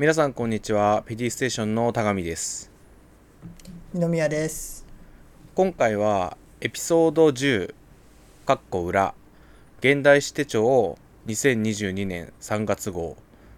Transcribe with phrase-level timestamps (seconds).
[0.00, 1.02] 皆さんこんにちは。
[1.06, 2.70] ペディステーションの田上です。
[3.92, 4.86] 二宮です。
[5.56, 7.74] 今回はエピソード10
[8.46, 9.12] かっこ裏
[9.80, 13.16] 現代史手帳2022年3月号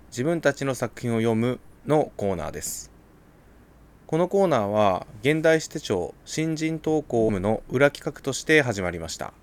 [0.08, 2.90] 自分たちの作品を読むのコーナーです。
[4.06, 9.34] このコーナーは現代史手帳新人投稿部の裏企画として始まりました。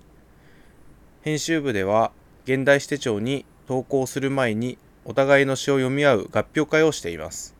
[1.20, 2.10] 編集部では
[2.44, 4.78] 現代史手帳に投稿する前に
[5.08, 7.56] お互いの詩を読み合う合評会をしています。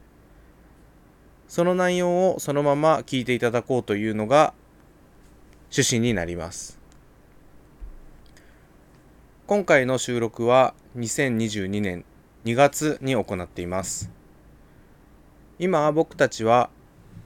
[1.49, 4.53] その内容をそのまま聞いていただこうというのが
[5.73, 6.79] 趣旨になります。
[9.47, 12.05] 今回の収録は2022年
[12.45, 14.11] 2月に行っています。
[15.59, 16.69] 今僕たちは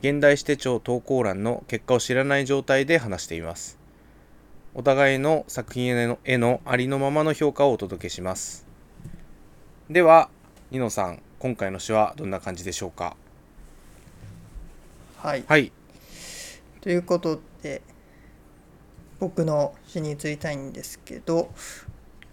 [0.03, 3.77] 現代史手帳投稿欄の結果を知らない状態で話しています。
[4.73, 8.72] お互いの作品へのへのありのままの評価をお届けします。
[9.93, 10.31] では
[10.71, 13.15] ニノさん今回の詩はどんな感じでしょうか？
[15.19, 15.45] はい。
[15.47, 15.71] はい。
[16.81, 17.83] ということで
[19.21, 21.53] 僕の詩に移りたいんですけど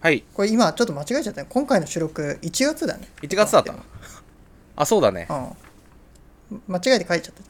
[0.00, 0.24] はい。
[0.32, 1.46] これ今ちょっと間違えちゃったね。
[1.50, 3.06] 今回の収録1月だね。
[3.20, 3.74] 1月だった。
[4.76, 5.28] あそうだね。
[6.48, 6.62] うん。
[6.66, 7.42] 間違えて書いちゃった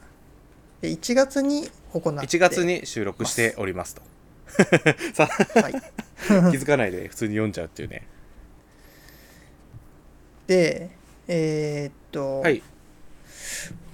[0.81, 2.19] で1月に行って。
[2.27, 4.01] 1月に収録しておりますと。
[5.13, 5.29] さ
[5.61, 5.73] はい。
[6.51, 8.05] 気づかないで普通に読んじゃうっていうね
[10.51, 10.89] で
[11.29, 12.61] えーっと、はい。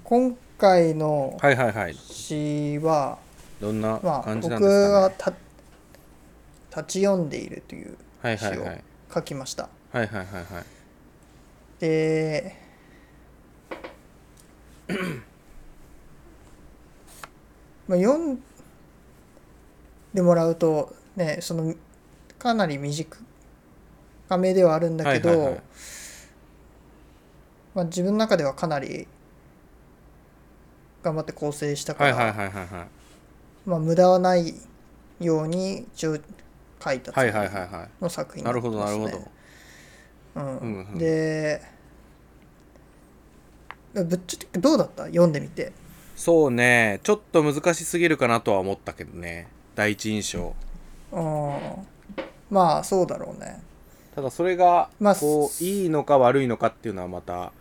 [0.04, 1.94] 今回のはいはいはい。
[1.94, 3.20] 詩は、
[3.62, 5.34] どんなまあ、感じ僕なんですかね、がた
[6.82, 8.60] 立ち読んでいるというはい詩をはい。
[8.62, 8.84] はい
[9.14, 10.64] 書きました、はいはいはいはい。
[11.80, 12.56] で
[17.88, 18.42] まあ読ん
[20.12, 21.76] でもらうとねその
[22.40, 23.16] かなり短
[24.40, 25.62] めではあるんだけど、はいはいはい
[27.78, 29.06] まあ、自分の中ではかなり
[31.04, 32.88] 頑張って構成したから、はいはいはいはいはい。
[33.70, 34.56] まあ、無駄はない
[35.20, 36.18] ように一応
[36.84, 39.22] 書いたはいはいはいはの作品いなるほどなるほど。
[40.38, 40.58] うん。
[40.58, 41.62] うんうんで
[43.94, 45.04] ぶっちゃけどうだった？
[45.06, 45.72] 読んでみて。
[46.16, 47.00] そうね。
[47.04, 49.48] ちょっと難しすぎるかなとは思ったけどね。
[49.76, 50.56] 第一印象。
[51.12, 51.54] うん
[52.50, 53.62] まあそうだろうね。
[54.16, 57.52] ただそれがまあこうすいいのか悪いのかっていうのはまた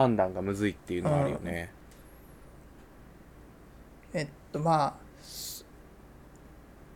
[0.00, 1.70] 判断がむずいっていうのはあるよね、
[4.14, 4.94] えっとまあ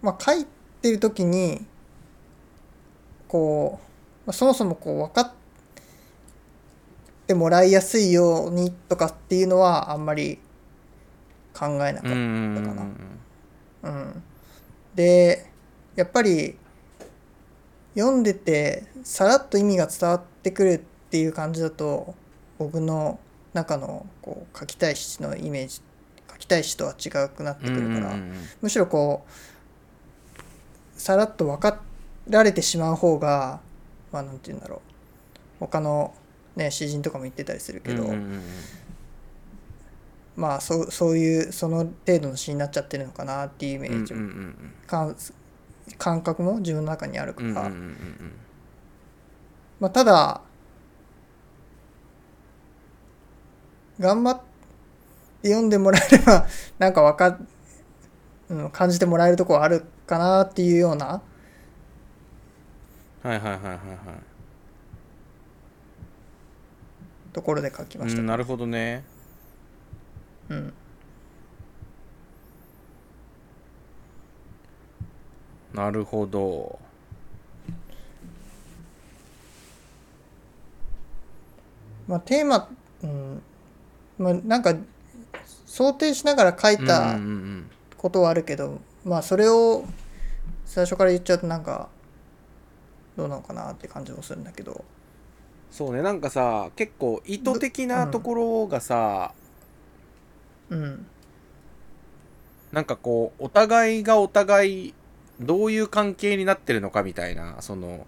[0.00, 0.46] まあ書い
[0.80, 1.66] てる時に
[3.28, 5.32] こう、まあ、そもそもこう分かっ
[7.26, 10.38] てもらいやすいようにとかっていうのはあんまり
[11.52, 12.16] 考えなかったうんう
[12.60, 13.20] ん
[13.82, 14.22] うん、
[14.94, 15.50] で
[15.94, 16.56] やっぱり
[17.94, 20.78] 読んでてさらっと意味が伝わってくるっ
[21.10, 22.14] ていう感じだと
[22.58, 23.18] 僕の
[23.52, 25.80] 中のこう書きたい詩のイメージ
[26.30, 28.16] 書きたい詩とは違くなってくるから、
[28.60, 31.80] むしろこうさらっと分か
[32.28, 33.60] られてしまう方が
[34.12, 34.80] まあなんて言うんだろう。
[35.60, 36.14] 他の
[36.56, 38.12] ね詩人とかも言ってたりするけど、
[40.36, 44.52] まあそうそういうその程度の詩になっちゃってるのかなっていうイメージも
[44.86, 45.16] 感
[45.96, 47.70] 感覚も自分の中にあるから、
[49.80, 50.40] まあ、ただ
[53.98, 54.40] 頑張っ
[55.42, 56.46] て読んでもらえれば
[56.78, 57.38] なんかわかっ、
[58.48, 61.06] うん、感じてもらえるところあるかなっていうような。
[61.06, 61.22] は
[63.24, 63.78] いはいはいはいはい。
[67.32, 68.20] ところで書きました。
[68.20, 69.04] うんなるほどね。
[70.48, 70.74] うん。
[75.72, 76.78] なるほど。
[82.06, 82.68] まあ、テーマ、
[83.02, 83.42] うん
[84.18, 84.74] まあ、なんか
[85.66, 89.84] 想定しながら書いたうんうんうんことはあるけど、まあそれを
[90.66, 91.88] 最初から言っちゃうとなんか
[93.16, 94.84] どうなのかなって感じもするんだけど。
[95.70, 99.32] そうねなんかさ結構意図的なところがさ、
[100.68, 101.06] うん。
[102.72, 104.94] なんかこうお互いがお互い
[105.40, 108.06] どういう関係になってるのかみたいなその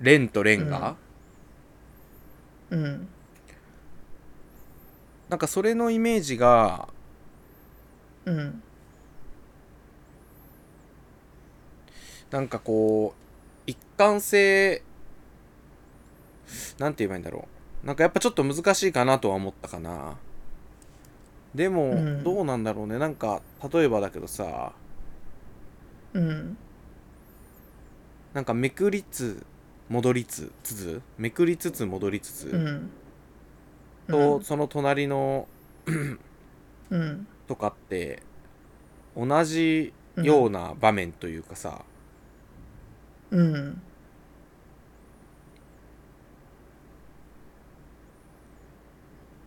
[0.00, 0.96] レンとレンが、
[2.70, 3.08] うん
[5.30, 6.88] なんかそれのイメージが
[8.26, 8.62] うん。
[12.30, 14.82] なんかこう一貫性
[16.78, 17.48] なんて言えばいいんだろ
[17.84, 17.86] う。
[17.86, 20.16] なんかやっぱちょっと難しいかなとは思ったかな。
[21.54, 22.24] でも、うん。
[22.24, 22.98] どうなんだろうね。
[22.98, 23.40] なんか
[23.72, 24.72] 例えばだけどさ。
[26.12, 26.56] うん。
[28.34, 29.46] なんかめくりつ
[29.88, 32.90] 戻りつつつめくりつつ戻りつつ、うんうん
[34.10, 35.46] とその隣の
[36.90, 37.26] うん。
[37.46, 38.22] とかって
[39.16, 41.84] 同じような場面というかさ、
[43.30, 43.80] うん。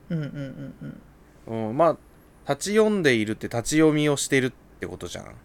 [0.10, 1.00] うんうんうん
[1.50, 1.70] うん。
[1.70, 1.98] うん、まあ
[2.50, 5.36] 立ち読んでいるって立ち読みをしてるってことじゃん、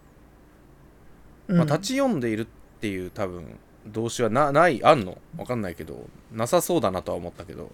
[1.48, 1.56] うん。
[1.58, 2.46] まあ、立ち読んでいるっ
[2.80, 3.56] ていう多分
[3.86, 5.18] 動詞はなないあんの？
[5.36, 7.70] わかんないけどなさそうだなとは思ったけど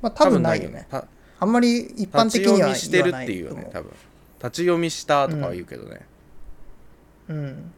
[0.00, 0.70] まあ多分ないよ。
[0.70, 0.86] ね。
[0.90, 1.06] た
[1.40, 3.92] あんまり一般立ち的には読みしてるっていうよね多分。
[4.38, 6.00] 立ち読みしたとかは言うけどね、
[7.28, 7.72] うん。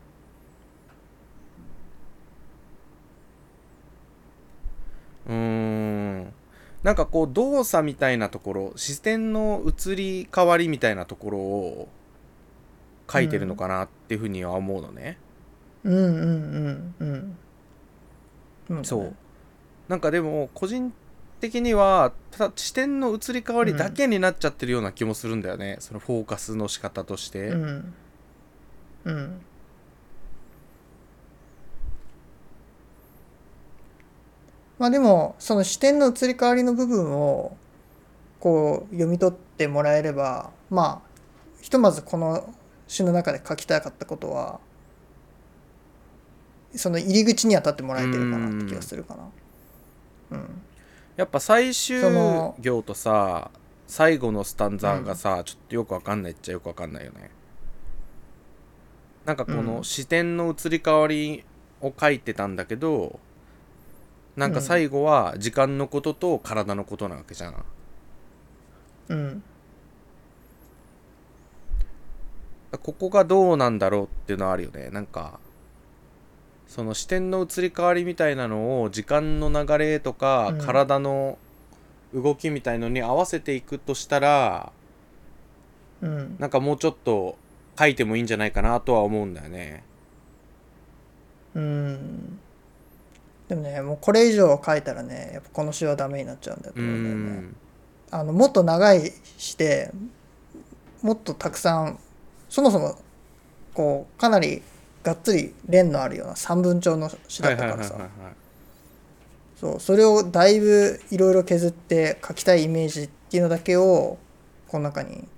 [5.26, 6.32] うーん。
[6.82, 11.88] なんかこう動作みたいなところ視点の移り変わりみたいなところを
[13.10, 15.18] 書いてるのかなっていうふうには思うのね、
[15.84, 15.94] うん。
[15.94, 16.04] うん。
[16.04, 16.94] うん。
[17.00, 17.36] うん。
[18.70, 18.84] うん。
[18.84, 19.14] そう
[19.88, 20.00] なん。
[20.00, 20.92] かでも個人
[21.40, 27.94] 的にはただ視点の移り変わりだけになっちゃってるような気もするんだよね、そのフォーカスの仕方として、うん。
[29.04, 29.40] うん。
[34.78, 37.56] まあでもその視点の移り変わりの部分を
[38.38, 41.20] こう読み取ってもらえればまあ
[41.60, 42.54] ひとまずこの
[42.88, 44.58] 詩の中で書きたかったことは
[46.74, 50.38] その入り口には立ってもらえてるかなって気がするかな。
[50.38, 50.62] うん
[51.20, 53.50] やっぱ最終行とさ
[53.86, 57.30] 最後のスタンザがさ、ちょっとよくわかんないっちゃよくわかんないよね。
[59.26, 59.84] なんかこうのん。
[59.84, 61.44] 視点の移り変わり
[61.82, 63.20] を書いてたんだけど
[64.34, 67.64] なんか最後は時間のことと体のことなわけじゃん。
[69.08, 69.42] うん。
[72.80, 74.88] ここがどうなんだろうっていうのはあるよね。
[74.88, 75.38] なんか
[76.70, 81.36] その視点の移り変わりみたいなのを時間の流れとかうん体の
[82.14, 84.72] 動きみたいのに合わせていくとしたら、
[86.00, 87.36] うんなんかもうちょっと
[87.78, 89.82] 書いてもいいんじゃないかなとは思うんだよね。
[91.54, 92.38] うん
[93.48, 97.48] でもねもうこれ以上書いたらねやっぱこの詩はダメになっちゃうんだとう思うんだよね。
[97.48, 97.56] ん。
[98.12, 99.90] あのもっと長いして
[101.02, 101.98] もっとたくさん
[102.48, 102.96] そもそも
[103.74, 104.62] こうかなり
[105.02, 108.08] がっつり連のあるような三分帳の詩だったからさはい。
[109.58, 114.18] そうそれをだいぶいろいろ削って書きたいイメージっていうのだけを
[114.68, 115.28] この中に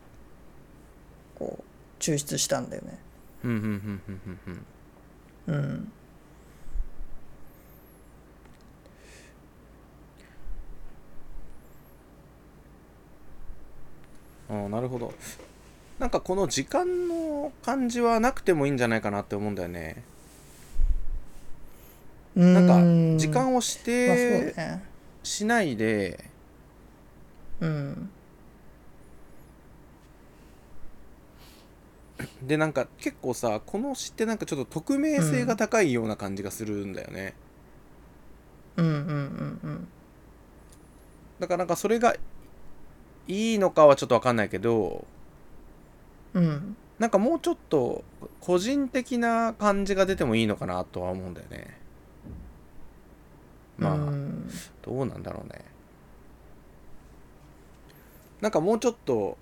[1.38, 1.62] こう
[2.02, 2.98] 抽出したんだよね。
[3.44, 3.48] う
[5.52, 5.92] ん
[14.48, 15.12] ああなるほど。
[16.02, 20.02] なんかこの時間の感じはなくてもいいんじゃないかなって思うんだよね。
[22.34, 24.84] なんか時間を指まあそう定ね
[25.22, 26.25] しないで、
[27.60, 28.10] うん
[32.43, 37.34] でなんか結構さこの詩ってなんかちょっと匿名性が高いような感じがするんだよね。
[38.76, 39.88] うんうんうんうん
[41.38, 42.17] だからなんかそれが
[43.29, 45.05] いいのかはちょっとわかんないけど
[46.34, 46.77] うん。
[46.98, 48.05] なんかもうちょっと
[48.41, 51.79] 個人的な感じが出てもいいのかなとは思うんだよね。
[53.79, 54.51] まあ、うん。
[54.82, 55.65] どうなんだろうね。
[58.41, 59.36] なんかもうちょっと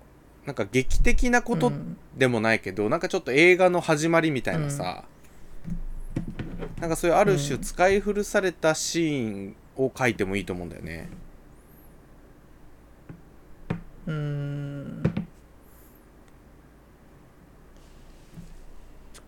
[0.45, 1.97] なんか劇的なことうん。
[2.17, 5.05] でもないけど、なんかちょっと映画の始まりみたいなさ、
[6.79, 11.09] なんかそういうある種うん使い古されたシーンを書いてもいいと思うんだよね。
[14.07, 15.03] うん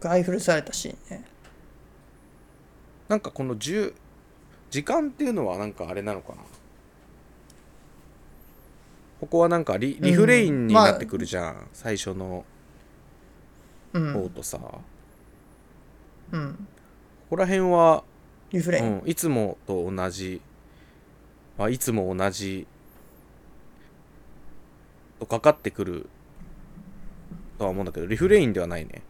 [0.03, 1.23] 使い古されたシーンね。
[3.07, 3.93] なんかこの10
[4.69, 6.41] 時間っていうのはなんかあれなのかな？
[9.21, 12.43] ここはなんかリリフレインにうんまあなってくるじゃん、最初の
[13.93, 14.13] うん。
[14.13, 14.81] 方とさ、こ
[16.33, 16.67] うん。
[17.29, 18.03] こら辺は、
[18.51, 20.41] リフレイン、うん、いつもと同じ、
[21.57, 22.67] まあ、いつも同じ。
[25.21, 26.09] とかかってくる
[27.57, 29.01] とは思うんだけどリフレインではないね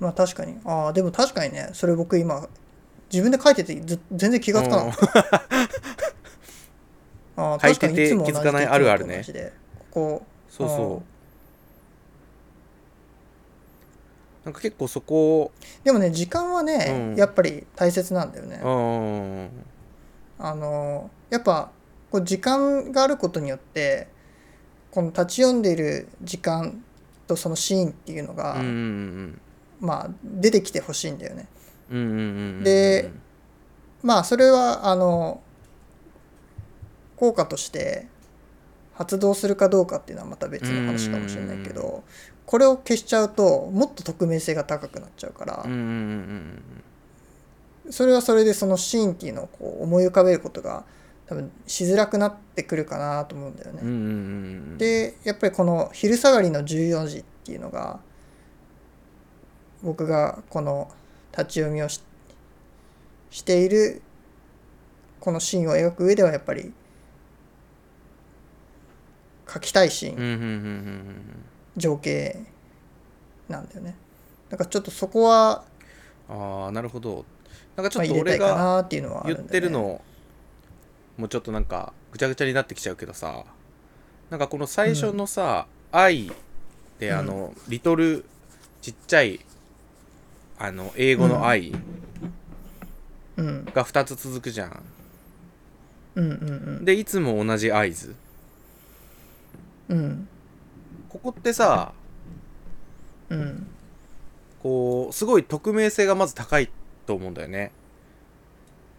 [0.00, 0.58] まあ確かに。
[0.64, 2.48] ああでも確かにねそれ僕今
[3.12, 5.42] 自分で書いててず全然気がつかなかった。
[7.42, 9.24] ああ書いてて確かにいつも同じ気づかないあるあるね。
[9.90, 11.14] ここそうそう。
[14.44, 15.52] なんか結構そこ
[15.84, 17.16] でもね時間はね、うん。
[17.16, 19.48] やっぱり大切なんだよね、うん
[20.36, 21.70] あのやっぱ
[22.10, 24.08] こう時間があることによって
[24.90, 26.84] この立ち読んでいる時間
[27.26, 29.40] とそのシーンっていうのが、うんうんうん
[29.84, 31.46] まあ出てきてほしいんだよね。
[32.64, 33.10] で
[34.02, 35.40] まあそれはあの
[37.16, 38.06] 効果として
[38.94, 42.04] 発動するかどうかっていうのはまた別の話かもしれないけど
[42.46, 45.62] これを消しちゃうともっと匿名性が高くなっちゃうから
[47.90, 50.84] それはそれでそのシーンっていうのをこう思い浮かべることが
[51.26, 53.80] 多分しづらくなってくるかなと思うんだよね。
[54.78, 58.00] でやっぱりこの昼下がりの14時っていうのが
[59.84, 60.90] 僕がこの
[61.32, 62.02] 立ち読みをし
[63.30, 64.00] している
[65.20, 66.72] このシーンを描く上ではやっぱり
[69.46, 71.44] 描きたいシーン、
[71.76, 72.38] 情景
[73.48, 73.96] なんだよね。
[74.48, 75.74] だからちょっとそこは、うん
[76.26, 77.24] ああなるほど。
[77.76, 80.00] なんかちょまあ、っと俺がなっていうのはある言ってるの
[81.18, 83.44] もうちょっとなんかぐちゃぐちゃになってきちゃうけどさ。
[84.30, 86.32] なんかこの最初のさ「愛」
[86.98, 88.24] であの、リトル
[88.80, 89.40] ちっちゃい
[90.58, 91.72] あの英語の「愛
[93.36, 93.64] うん。
[93.64, 94.82] が2つ続くじゃん。
[96.16, 96.30] うんう
[96.80, 98.14] んでいつも同じ合図。
[99.88, 99.98] うん。
[99.98, 100.28] うん
[101.08, 101.92] ここってさ
[103.30, 103.66] うん。
[104.62, 106.70] こうすごい匿名性がまず高い
[107.06, 107.70] と思うんだよね。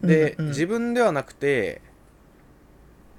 [0.02, 0.50] で、うんうん。
[0.50, 1.80] 自分ではなくて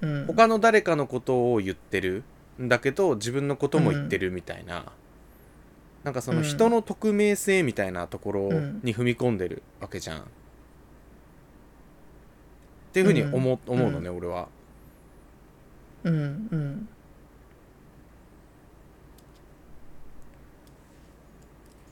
[0.02, 0.26] うん。
[0.28, 2.24] 他の誰かのことを言ってる
[2.62, 4.92] んだけど自分のことも言ってるみたいな、
[6.08, 6.44] なんかそのうん。
[6.46, 8.80] 人の匿名性みたいなところうん。
[8.82, 10.20] に踏み込んでるわけじゃん。
[10.22, 10.24] っ
[12.94, 13.74] ていうふうに思,、ううん。
[13.74, 14.48] 思うのね、俺は。
[16.06, 16.88] うんうん。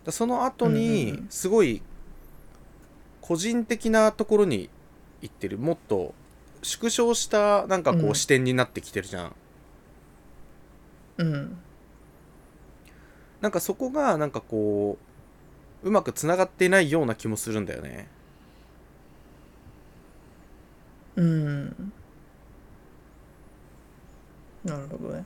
[0.05, 1.27] だその後うんうんうにん。
[1.29, 1.81] すごい
[3.19, 4.69] 個人的なところに
[5.21, 5.57] 行ってる。
[5.57, 6.13] もっと
[6.63, 8.15] 縮小したなんかこううん。
[8.15, 9.35] 視点になってきてるじゃん。
[11.17, 11.57] うん
[13.45, 14.97] なんかそこがなんかこ
[15.83, 18.07] ううまくつながっていないような気もするんだよね。
[21.15, 21.65] うん。
[24.63, 25.25] なるほどね。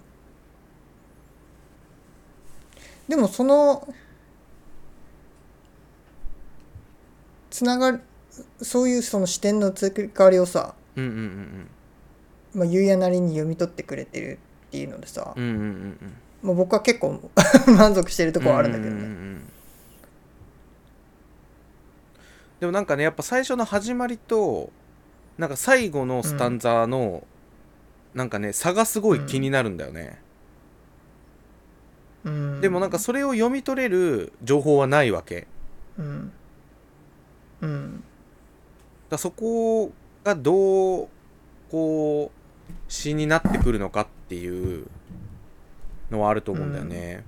[3.08, 3.88] でもその
[7.50, 8.02] つながる
[8.62, 11.12] そういうその視点の移り変わりをさ、うんうん
[12.54, 12.60] うん。
[12.60, 17.30] まあ、ゆうやなりに読み取ってくれてるっていうのでさ、うんうんうんうんまあ、僕は結構
[17.68, 18.98] 満足してるところはあるんだけどね。
[18.98, 19.14] うんうんうん。
[19.14, 19.50] うん
[22.60, 24.70] でもなんかねやっぱ最初の始まりと
[25.38, 27.24] なんか最後のスタンザの、
[28.14, 30.22] なんかね差がすごい気になるんだよね、
[32.26, 32.62] うん。
[32.62, 35.48] でもなんかそれを読み取れる情報はないわけ。
[35.98, 36.32] うん。
[37.62, 38.04] うん。
[39.10, 39.94] らそこ
[40.26, 41.08] がどう
[41.72, 44.88] こう詩になってくるのかっていう
[46.12, 47.24] のはあると思うんだよね、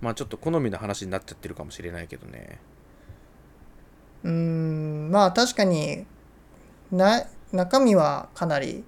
[0.00, 2.60] まあちょっと好みの話になっちゃってるかもしれないけどね。
[4.24, 6.06] うーんまあ確かに
[6.90, 8.84] な中身はかなり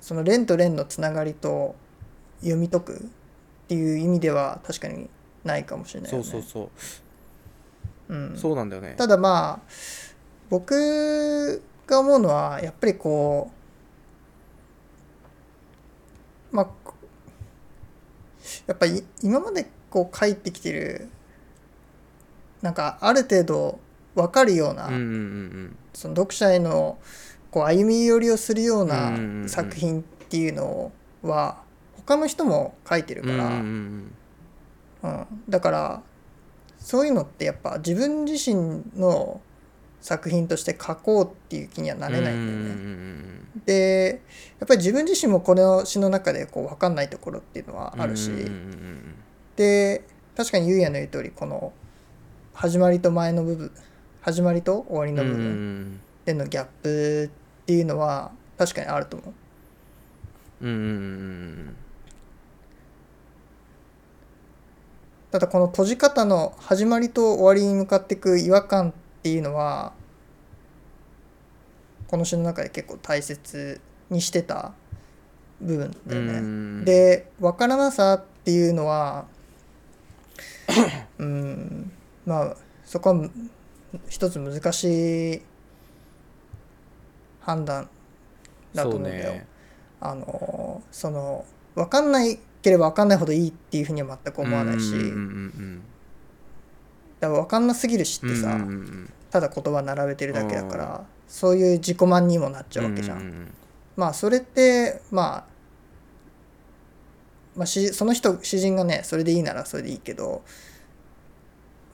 [0.00, 1.74] その連と連のつながりと
[2.40, 2.98] 読み解くっ
[3.68, 5.08] ていう意味では確かに
[5.44, 6.24] ないかもしれないよね。
[6.24, 6.70] そうそうそう
[8.08, 8.36] うん。
[8.36, 8.94] そうなんだよね。
[8.96, 9.68] ただまあ
[10.50, 13.50] 僕が思うのはやっぱりこ
[16.52, 16.94] うまあこ
[18.66, 21.08] やっぱり今までこう書いてきてる
[22.62, 23.78] なんかある程度
[24.14, 24.86] 分かるような、
[25.92, 26.98] その読者への
[27.50, 30.92] こう歩み寄りをするようなん作品っていうの
[31.22, 31.58] は
[31.96, 34.12] 他の人も書いてるから、うん、
[35.48, 36.02] だから
[36.84, 39.40] そういうのってやっぱ自分自身の
[40.02, 43.62] 作品として書こうっていう気にはなれないんだよね。
[43.64, 44.20] で
[44.60, 48.30] やっぱり自分自身もこの詩の中でこう分かんないところっていうのはあるし、
[49.56, 50.04] で
[50.36, 51.72] 確かにゆうやの言う通りこの
[52.52, 53.72] 始まりと前の部分
[54.20, 57.30] 始まりと終わりの部分んでのギャップ
[57.62, 59.32] っていうのは確かにあると思
[60.60, 60.66] う。
[60.66, 61.76] うんうんうん
[65.34, 68.92] ただこの閉じ方の始まりと終わりに向かっていく違和感っ
[69.24, 69.92] ていうのは
[72.06, 74.74] この詩の中で結構大切にしてた
[75.60, 76.32] 部分だよね。
[76.34, 79.26] うんで分からなさっていうのは
[81.18, 81.90] うん
[82.24, 83.32] まあそこはむ
[84.08, 85.42] 一つ難しい
[87.40, 87.90] 判断
[88.72, 89.32] だと思うんだよ。
[89.32, 89.46] ね
[90.00, 95.82] あのその分かんないければ分かんないほどいいっていうふうには全く思わないし、うんうんうん
[97.20, 103.18] だから分かんなすぎる詩ってさ、うんうんうんただ言葉並べてるだけだから、そういう自己満にもなっちゃうわけじゃん。
[103.18, 103.54] うんうん
[103.96, 105.44] まあそれってまあ
[107.56, 110.42] まあ、しその人詩人がねそれでいいならそれでいいけど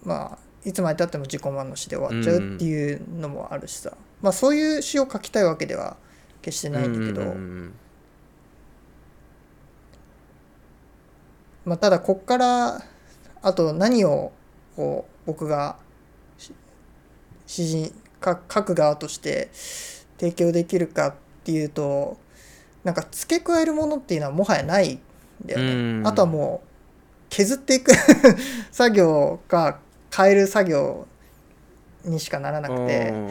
[0.02, 5.96] まあいつまでたっても自己満の詩で終わっちゃうっていうのもあるしさ、まあそういう詩を書きたいわけでは
[6.42, 7.74] 決してないんだけど、うんうんうん
[11.70, 12.82] まあ、ただこっから
[13.42, 14.32] あと何を
[14.74, 15.76] こう僕が
[16.36, 16.52] し
[17.46, 19.50] 詩人か書く側として
[20.18, 22.18] 提供できるかっていうと
[22.82, 25.00] なんか付け加えるものっていうのはもはやないん
[25.46, 25.72] だよね。
[25.72, 26.68] うんあとはもう
[27.28, 27.92] 削っていく
[28.72, 29.78] 作業か
[30.12, 31.06] 変える作業
[32.04, 33.10] にしかならなくて。
[33.10, 33.28] うん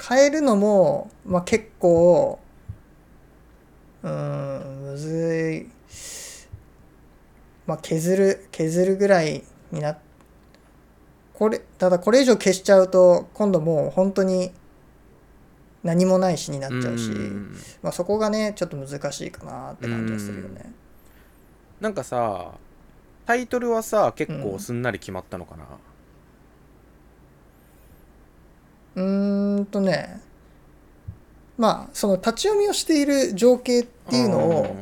[0.00, 2.38] 変えるのも、まあ、結構
[4.02, 5.70] うーんむずい、
[7.68, 9.98] まあ、削る削るぐらいにな
[11.34, 14.50] これただこれ以上消しちゃうと今度もう本当に
[15.84, 17.54] 何もない詩になっちゃうし、ん。
[17.82, 20.72] まあ、そこがねちょっと難しいかなって感じがするよね。
[21.80, 22.52] なんかさ
[23.26, 25.64] タイトルはさ結構すんなり決まったのかな、
[28.96, 30.20] うーんとね。
[31.58, 34.76] まあその立ち読みをしている情景っていうのを、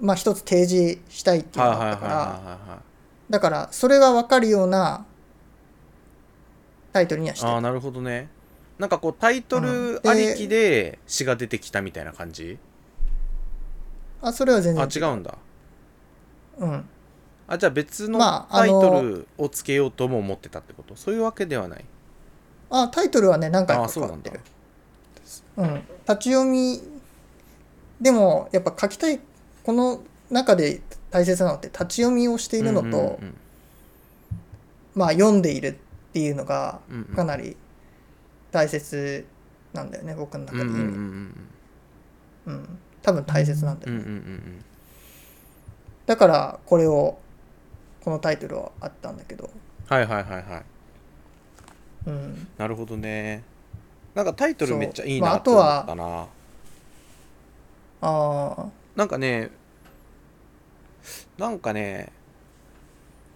[0.00, 2.82] まあ一つ提示したいっていうのがあったから、は
[3.30, 5.06] だからそれが分かるような
[6.92, 7.52] タイトルにはしてる。
[7.52, 8.28] ああなるほどね。
[8.78, 12.58] なんかこうタイトルありきで詩が出てきたみたいな感じ、
[14.20, 15.38] あそれは全あ然違うんだ。
[16.58, 16.88] うん。
[17.46, 20.96] あじゃあ別のタイのトルをつけようとも思ってたってこと？
[20.96, 21.84] そういうわけではない？
[22.70, 24.30] あタイトルはね何回かあそうなんだ。
[24.30, 25.76] 変わってる。
[25.76, 25.82] うん。
[26.08, 26.80] 立ち読み
[28.00, 29.20] でもやっぱ書きたい
[29.64, 30.80] この中で
[31.10, 33.34] 大切なのって立ち読みをしているのと、うんうん
[34.94, 35.74] まあ読んでいるっ
[36.12, 37.16] ていうのがうんうん。
[37.16, 37.56] かなり
[38.52, 39.26] 大切
[39.72, 41.34] なんだよね僕の中でうんうん
[42.46, 42.54] ううん。
[42.58, 42.78] ん。
[43.02, 44.64] 多分大切なんだよね、うんうんうんうん。
[46.06, 47.18] だからこれを
[48.04, 49.50] このタイトルはあったんだけど、
[49.88, 50.64] はいはいはいはい。
[52.06, 53.42] うん、なるほどね。
[54.14, 56.26] なんかタイトルめっちゃいいまあなと思あとはったな、
[58.02, 59.50] あなんかね
[61.38, 62.12] なんかね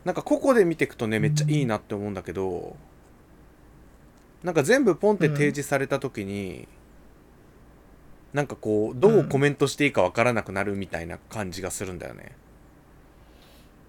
[0.04, 2.76] なんか個々で見ていくとねめっちゃいいなって思うんだけど
[4.42, 6.68] なんか全部ポンって提示された時に、
[8.33, 12.33] なんかこうどうコメントしていいかわからなくなるみたいな感じがするんだよね、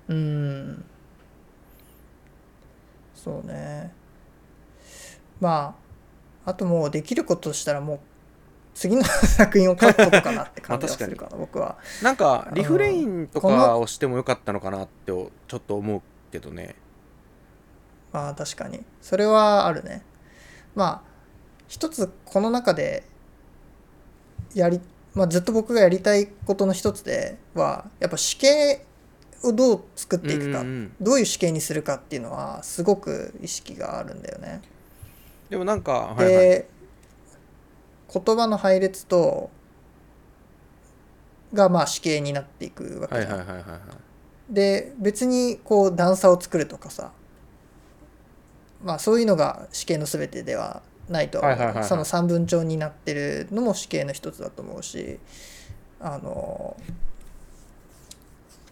[0.08, 0.86] ーうん。
[3.14, 3.94] そうね。
[5.40, 5.76] ま
[6.46, 8.00] ああともうできることとしたらもう
[8.80, 11.78] 次の作品を書くことかなって感じがするかな僕は。
[12.02, 16.76] なんかリフレインとこかのをしてもよかったのかなってちょっと思うけどね。
[18.14, 18.86] まあ確かに。
[19.02, 20.02] それはあるね。
[20.76, 21.02] まあ
[21.68, 23.04] 一つこの中で
[24.56, 24.80] やり、
[25.14, 28.86] まあ、ずっと僕がやりたいことの一つではやっぱ死刑
[29.44, 34.62] をどう作っていくか、うんうんどういう死刑にするかっていうのはすごく意識があるんだよね。
[35.50, 36.66] でもなんか、で、はいはい、
[38.12, 39.50] 言葉の配列と
[41.54, 43.16] がまあ死刑になっていくわけ
[44.50, 47.12] で別にこう段差を作るとかさ
[48.84, 51.42] まあそういうのが死刑の全てではないと
[51.84, 55.20] その三分帳になってるのも死刑の一つだと思うし
[56.00, 56.78] あの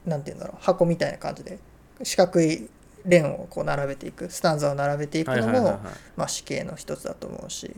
[0.06, 1.60] なんて言うんだろう箱みたいな感じで
[2.04, 2.70] 四角い
[3.06, 5.80] 連をこう並べていくスタンザを並べていくのも
[6.16, 7.72] まあ死刑の一つだと思うし、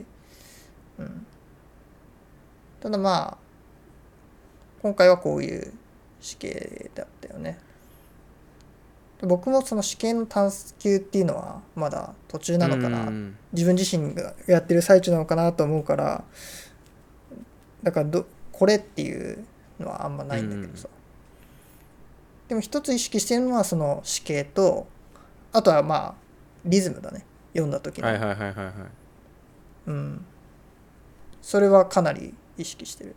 [0.97, 1.25] うん、
[2.79, 3.37] ただまあ
[4.81, 5.73] 今回はこういう
[6.21, 7.59] 死刑だったよね。
[9.21, 13.07] 僕もその死刑の探求っていうのはまだ途中なのかな。
[13.07, 13.35] うん。
[13.51, 16.23] 自分自身がやってる最中なのかなと思うから
[17.83, 19.43] だからどこれっていう
[19.79, 20.87] のはあんまないんだけどさ、
[22.47, 24.87] でも一つ意識してるのはその死刑と
[25.51, 26.13] あとはまあ
[26.65, 27.25] リズムだね。
[27.53, 28.73] 読んだ時の、はいはいはいはいはい。
[29.87, 30.25] うん、
[31.41, 33.15] それはかなり意識してる。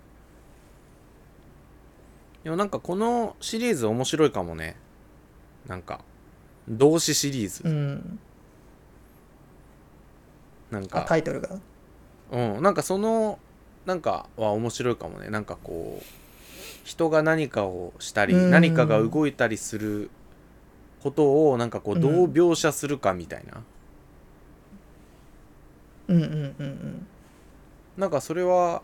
[2.44, 4.76] でもなんかこのシリーズ面白いかもね。
[5.66, 6.00] なんか
[6.68, 8.18] 動詞シリーズ、うん。
[10.70, 11.04] あなんか。
[11.08, 11.60] タイトルが？
[12.32, 12.62] うん。
[12.62, 13.38] なんかその
[13.86, 15.28] なんかは面白いかもね。
[15.28, 16.04] なんかこう
[16.84, 18.50] 人が何かをしたりうん。
[18.50, 20.10] 何かが動いたりする
[21.02, 23.62] ことをなんかこうどう描写するかみたいな、
[26.08, 27.06] うんうんうんうん。
[27.96, 28.82] なんかそれは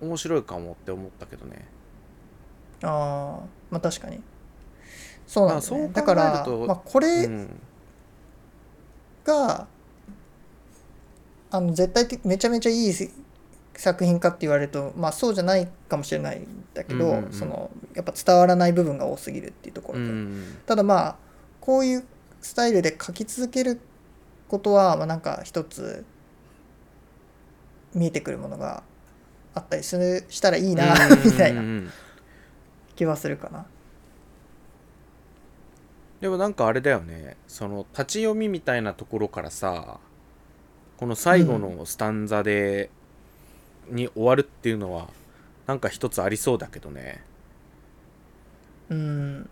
[0.00, 1.66] 面白いかもって思ったけどね。
[2.82, 4.20] ああまあ確かに。
[5.26, 7.48] そうなんだ,、ね、まあそう考えるとだから、まあ、こうれん
[9.24, 9.66] が、
[11.50, 12.92] あの絶対的めちゃめちゃいい
[13.74, 17.32] 作品かって言われるとまあそうじゃないかもしれないんだけど、うんうんうん。
[17.32, 20.58] そのやっぱ伝わらない部分が多すぎるっていうとこうろで、ん。
[20.66, 21.16] ただまあ
[21.60, 22.04] こういう
[22.40, 23.80] スタイルで書き続ける
[24.48, 26.04] ことはまあなんか一つ
[27.94, 28.82] 見えてくるものが
[29.56, 31.90] あったりするしたらいいなみたいなうんうんうん。
[32.94, 33.66] 気はするかな。
[36.20, 37.36] でもなんかあれだよね。
[37.48, 39.98] その立ち読みみたいなところからさ
[40.98, 42.90] この最後のスタンザで、
[43.88, 45.08] に終わるっていうのは
[45.66, 47.22] なんか一つありそうだけどね。
[48.90, 49.48] うん。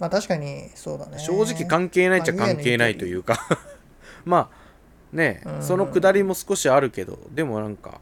[0.00, 1.20] まあ確かにそうだね。
[1.20, 3.38] 正直関係ないっちゃまあ関係ないというか。
[4.24, 5.62] まあねうん。
[5.62, 8.00] そのくだりも少しあるけどでもなんか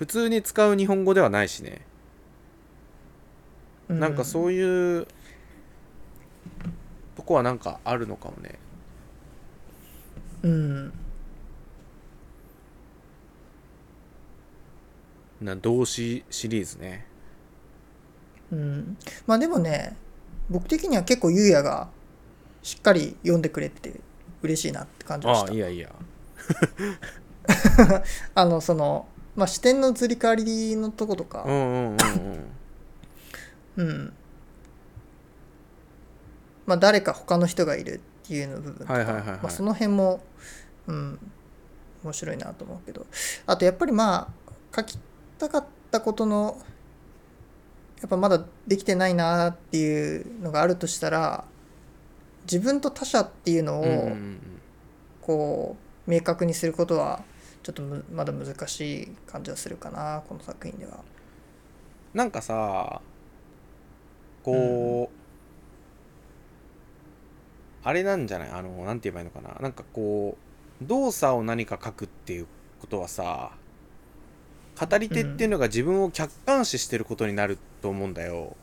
[0.00, 1.82] 普通に使う日本語ではないしね。
[3.90, 5.06] うなんかそういう
[7.16, 8.58] とこはなんかあるのかもね。
[10.42, 10.92] うん。
[15.42, 17.04] な動詞シリーズね。
[18.52, 19.98] うん、まあでもね
[20.48, 21.90] 僕的には結構ゆうやが
[22.62, 24.00] しっかり読んでくれてて
[24.40, 25.48] 嬉しいなって感じました。
[25.48, 25.90] ああいやいや。
[28.34, 29.06] あのその、
[29.40, 31.44] まあ、視点の移り変わりのとことか。
[31.46, 31.96] うんうんうん
[33.78, 33.88] うん。
[33.88, 34.12] うん。
[36.66, 40.20] まあ誰か他の人がいるっていうの部分とか、その辺も
[40.86, 41.18] うん
[42.04, 43.06] 面白いなと思うけど。
[43.46, 44.98] あとやっぱりまあ書き
[45.38, 46.58] たかったことの
[48.02, 51.44] やっぱまだできてないなっていうのがあるとしたら
[52.42, 54.38] 自分と他者っていうのをん。
[55.22, 55.76] こ
[56.06, 57.24] う明確にすることは
[57.62, 60.98] ちょっとむまだ難しい感じはするかなこの作品では。
[62.14, 63.00] なんかさ
[64.42, 65.16] こう、
[67.86, 68.50] あれなんじゃない？
[68.50, 69.56] あのなんて言えばいいのかな？
[69.60, 70.36] なんかこ
[70.82, 72.46] う動作を何か書くっていう
[72.80, 73.52] ことはさ
[74.80, 78.56] 語り手っていうのが自分を客観視してることになると思うんだよ、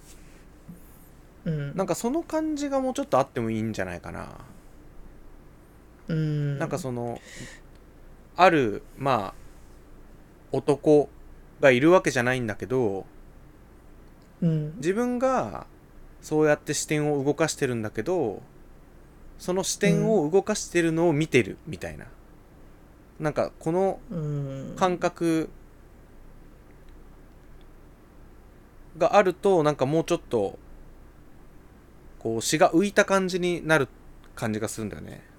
[1.45, 4.29] うん、なんかその感じがもうちょっとあってもいいんじゃないかな、
[6.07, 6.57] うん。
[6.57, 7.21] なんかその
[8.37, 9.33] あるまあ
[10.51, 11.09] 男
[11.59, 13.05] がいるわけじゃないんだけど
[14.41, 14.75] うん。
[14.77, 15.65] 自分が
[16.21, 18.41] そうやって視点を動かしてるんだけど
[19.39, 22.05] その視点を動かしてるのを見てるみたいな、
[23.19, 24.73] なんかこのうん。
[24.75, 25.49] 感覚
[28.97, 30.57] があるとなんかもうちょっと
[32.17, 33.87] こう詩が浮いた感じになる
[34.35, 35.09] 感じがするんだよね。
[35.09, 35.36] うんうん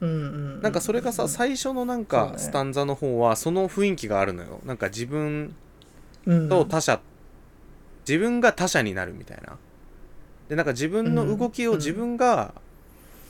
[0.00, 4.60] なんかそれがさ最初のなんかスタンザの方はその雰囲気があるのよ。
[4.64, 5.54] なんか自分
[6.26, 6.48] うん。
[6.48, 7.00] と他者
[8.06, 9.56] 自分が他者になるみたいな。
[10.48, 12.54] でなんか自分の動きを自分が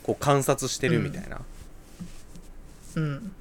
[0.02, 1.40] こう観察してるみたいな、
[2.96, 3.32] うん。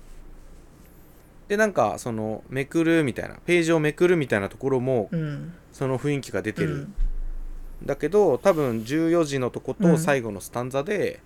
[1.47, 5.53] でなんかそのめくるみたいなページをめくるみたいなところもうん。
[5.71, 6.93] その雰囲気が出てる、うん。
[7.83, 9.91] だけど多分14時のとこうん。
[9.91, 11.19] と最後のスタンザで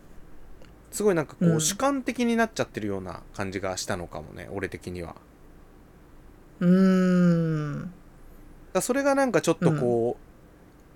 [0.91, 1.61] すごいなんかこう、うん。
[1.61, 5.15] 主観的になっちゃってるような感じがしたのかもね俺的には。
[6.59, 7.93] うーん。
[8.73, 10.17] らそれがなんかちょっとこ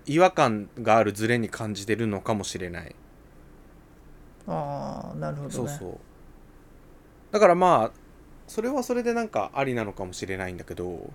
[0.08, 2.96] う、違和感があるズレに感じてるのかもしれない。
[4.48, 5.56] ああなるほどね。
[5.56, 5.98] そうそう。
[7.32, 8.02] だからまあ
[8.48, 11.10] それはそれでなんかありなのかもしれないんだけど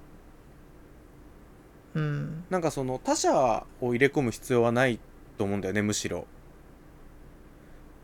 [1.94, 2.44] うん。
[2.50, 4.98] なんかその他者を入れ込む必要はない
[5.36, 6.26] と思うんだよねむしろ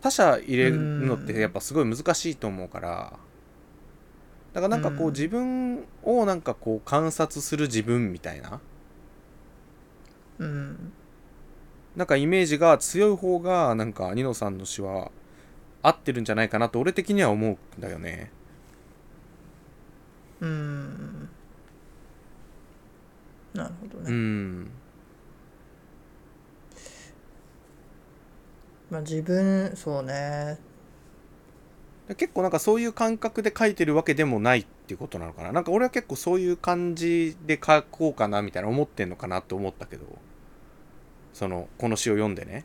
[0.02, 3.12] 他者入れるのってやっぱすごい難しいと思うから。
[4.52, 5.12] だからなんかこううん。
[5.12, 8.60] 自分をなんかこう観察する自分みたいな。
[10.38, 10.92] うん。
[11.94, 15.12] なんかイメージが強い方がなんかニノさんの詩は
[15.82, 18.32] 合ってるんじゃないかなと俺的には思うんだよね。
[20.40, 21.28] うん。
[23.54, 24.70] なるほどうね、ん
[28.92, 30.58] まあ自分そうね。
[32.16, 35.50] 結構なんかそういう感覚で書いてるわけでもないっていうことなのかな。
[35.50, 40.04] なんか俺は結構そういう感じで書こうかなみたいな思ってんのかなと思ったけど。
[41.32, 42.64] そのこの詩を読んでね。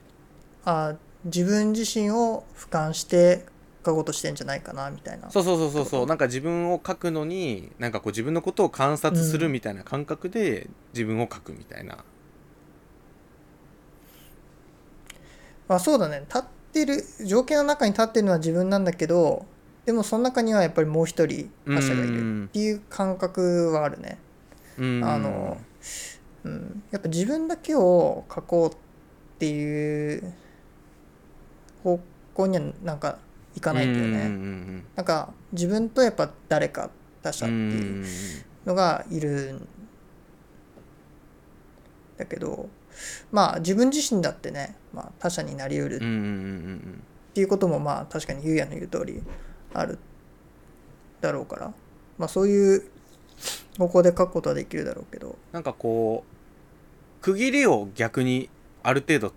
[0.66, 3.46] あ自分自身を俯瞰して
[3.86, 5.32] 書こうとしてんじゃないかなみたいな。
[5.32, 6.06] そうそうそうそうそう。
[6.06, 12.04] なんか自分を書くのになんかこう自分のことを観察するみたいな感覚で自分を書くみたいな、ま
[15.68, 16.22] あそうだね。
[16.28, 19.46] 立ってる条件の中に立ってるのは自分なんだけど
[19.86, 24.18] でもその中にはやっぱりもう一人他者がいるっていう感覚はあるね。
[24.78, 25.04] うん。
[25.04, 25.58] あの
[26.44, 28.78] うん、やっぱ自分だけを書こうっ
[29.40, 30.34] ていう
[31.84, 32.00] 方
[32.34, 33.18] 向にはなんか
[33.56, 34.84] いかないんだよね。
[34.96, 36.90] なんか自分とやっぱ誰か
[37.22, 38.06] 他者っていう
[38.66, 39.68] のがいるん
[42.18, 42.70] だけど
[43.32, 45.98] まあ自分自身だってね、まあ、他者になりうる。
[45.98, 49.22] うんうんうんうんっていうこともまあ確かにゆうやの言う通り
[49.72, 50.00] ある
[51.22, 51.74] だろうから。
[52.18, 52.90] まあそういう
[53.78, 55.38] 方向で書くことはできるだろうけど。
[55.52, 58.50] なんかこう区切りを逆に
[58.82, 59.34] ある程度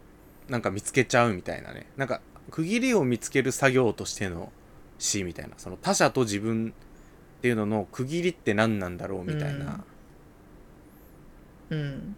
[0.48, 1.88] なんか見つけちゃうみたいなね。
[1.98, 4.50] なんか区切りを見つける作業としての
[4.98, 5.54] 詩みたいな。
[5.58, 6.72] その他者と自分
[7.38, 9.84] っていうのの区切りって何なんだろうみたいな、
[11.70, 12.16] うん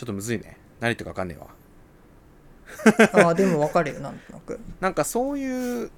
[0.00, 0.56] ちょっとむずいね。
[0.80, 3.22] 何言ってるか分かんねえわ。
[3.26, 4.58] ああでも分かるよなんとなく。
[4.80, 5.90] なんかそういう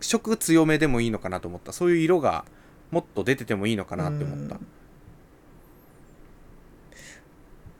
[0.00, 1.72] 色強めでもいいのかなと思った。
[1.72, 2.44] そういう色が
[2.90, 4.56] もっと出ててもいいのかなって思った。
[4.56, 4.66] うん。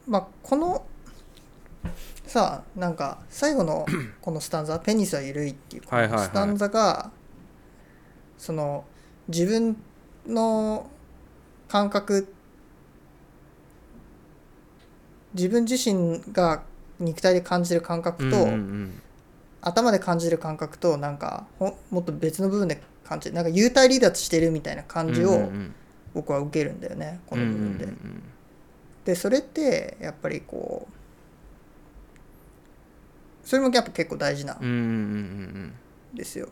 [0.07, 0.87] まあこの
[2.29, 3.85] さあなんか最後の
[4.23, 7.11] このスタンザ「ペニスは緩い」っていうスタンザが
[8.37, 8.85] その
[9.27, 9.77] 自分
[10.25, 10.89] の
[11.67, 12.33] 感覚
[15.35, 16.63] 自分自身が
[16.99, 19.03] 肉体で感じる感覚と、うんうんうん
[19.61, 25.75] 頭で感じる感覚となんかほもっと別の部分で感じるなんか幽体離脱してるみたいな感じをうんうん
[26.15, 27.85] 僕は受けるんだよね、この部分で。
[27.85, 28.23] うんうんうん
[29.05, 30.87] でそれってやっぱりこ
[33.45, 34.85] うそれもやっぱ結構大事なんうんうんうんう
[35.61, 35.75] ん
[36.15, 36.51] ですよ。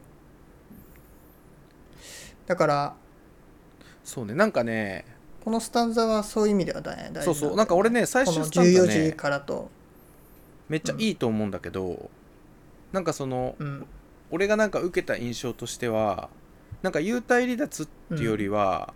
[2.46, 2.96] だから
[4.02, 5.04] そうねなんかね
[5.46, 7.56] このスタンザはそういう意味では大大事そうそう。
[7.56, 9.70] なんか俺ね最この終スタンザ14時ねからと、
[10.68, 12.10] めっちゃいいと思うんだけど、
[12.90, 13.86] なんかそのうん。
[14.32, 16.30] 俺がなんか受けた印象としては
[16.82, 18.92] なんか幽体離脱っていうよりは、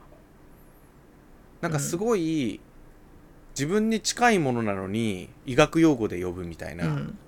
[1.61, 2.59] なんかすごい
[3.51, 7.19] 自分に近いものなのに医学用語で呼ぶみたいな、うん、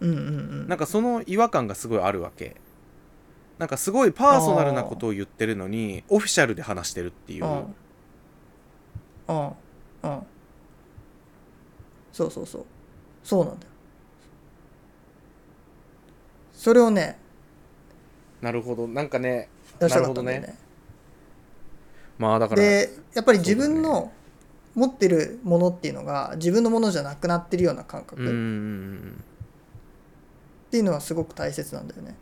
[0.00, 0.20] うんうんう
[0.64, 0.68] ん。
[0.68, 2.56] なんかその違和感がすごいあるわけ
[3.58, 7.74] なんかすごいパーソナルなことを言ってるのにオフィシャルで話してるっていう、うん。
[9.28, 9.46] うん。
[10.02, 10.22] うん。
[12.12, 12.64] そうそうそう。
[13.24, 13.72] そうなんだよ。
[16.52, 17.18] それをね
[18.42, 18.86] なるほど。
[18.86, 19.48] なんかね
[19.80, 20.58] 出したかったんだよなるね。
[22.18, 24.12] まあだからでやっぱり自分そうだの
[24.74, 28.22] 持ってるものっていうのが自分のものじゃなくなってるような感覚。
[28.22, 29.24] っん
[30.70, 32.14] ていうのはすごく大切なんだよね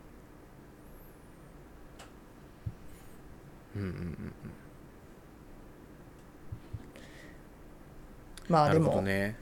[3.75, 4.33] うんうんうん
[8.47, 9.35] まあでも、どね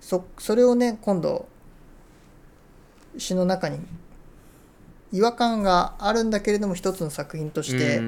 [0.00, 1.48] そそれをね今度
[3.18, 3.80] 詩の中に
[5.12, 7.98] 違和感があるんだけれども一つの作品として、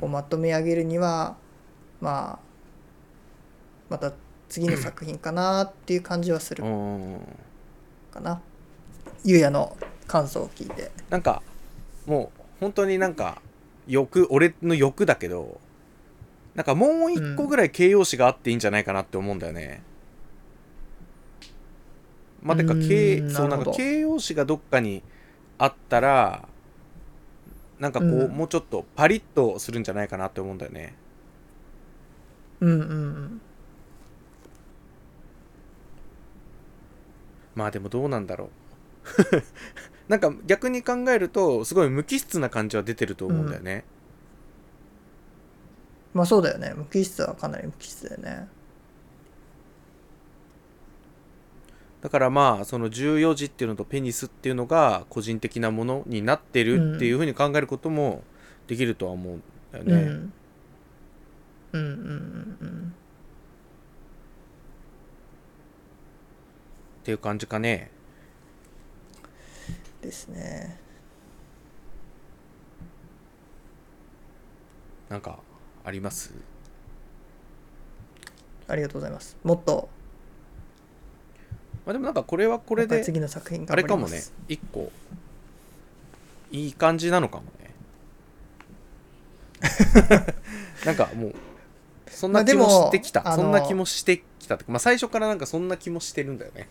[0.00, 1.36] こうまとめ上げるには
[2.00, 2.46] まあ
[3.88, 4.12] また
[4.48, 6.64] 次の作品かなっていう感じはする
[8.12, 8.40] かな。
[9.24, 10.90] ゆうやの感想を聞いて。
[11.08, 11.42] なんか
[12.06, 13.40] もう本当になんか
[13.86, 15.60] 欲俺の欲だけど
[16.54, 19.82] なんかもう一個ぐらい形容詞があっていいんじゃないかなって思うんだよね。
[22.42, 25.02] まあてかう形そうなんか形容詞がどっかに
[25.58, 26.48] あったら
[27.78, 30.94] なんかこう、うんもうちょっとパリッとするんじゃないかなって思うんだよね。
[32.60, 33.40] うんうんうん
[37.54, 39.42] まあでもどうなんだろう。
[40.08, 43.84] なんか逆に考えるとすごい無機質な感じは出てると思うんだよね。
[46.14, 46.72] まあそうだよね。
[46.74, 48.48] 無機質はかなり無機質だよね。
[52.00, 58.22] だからまあその14時っていうのとペニスっていうのが個人的なものになってるっていうふうに考えることも
[58.68, 59.42] できるとは思うん
[59.72, 59.94] だよね。
[59.94, 60.32] うん。
[61.72, 61.82] うん。
[61.82, 61.88] うん。
[61.88, 62.58] うん。
[62.60, 62.94] うん。
[67.00, 67.95] っていう感じかね。
[70.06, 70.78] ですね。
[75.08, 75.38] なんか
[75.84, 76.32] あります？
[78.68, 79.36] ありがとうございます。
[79.42, 79.88] もっと。
[81.84, 84.20] まあでもなんかこれはこれで次の作品あれかもね。
[84.48, 84.90] 一個。
[86.50, 87.74] いい感じなのかもね。
[90.84, 91.34] なんかもう
[92.08, 96.68] そんな気もしてきた、そんな気もしてきたまあ最初からなんかそんな気もしてるんだよね。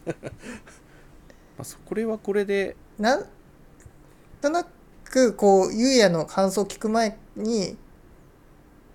[1.58, 2.76] まあそこれはこれで。
[2.98, 3.26] なん
[4.42, 4.66] とな
[5.04, 7.76] くこうゆうやの感想を聞く前に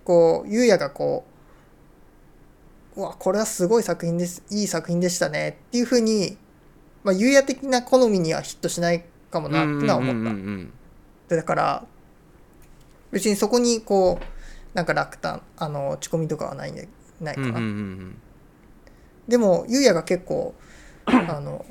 [0.03, 1.23] こうゆうやがこ
[2.95, 6.35] ううわこれはすごい作品ですいい作品でしたねっていうふうに
[7.03, 10.73] まあゆうや的な好みにはヒットしないかもなってのは思った、うんうんうんうん。
[11.29, 11.85] でだから
[13.11, 14.25] 別にそこにこう
[14.73, 16.87] なんか落胆あの落ち込みとかはないんで
[17.19, 18.21] ないかな、うんうんうんうん。
[19.27, 20.55] でもゆうやが結構
[21.05, 21.65] あの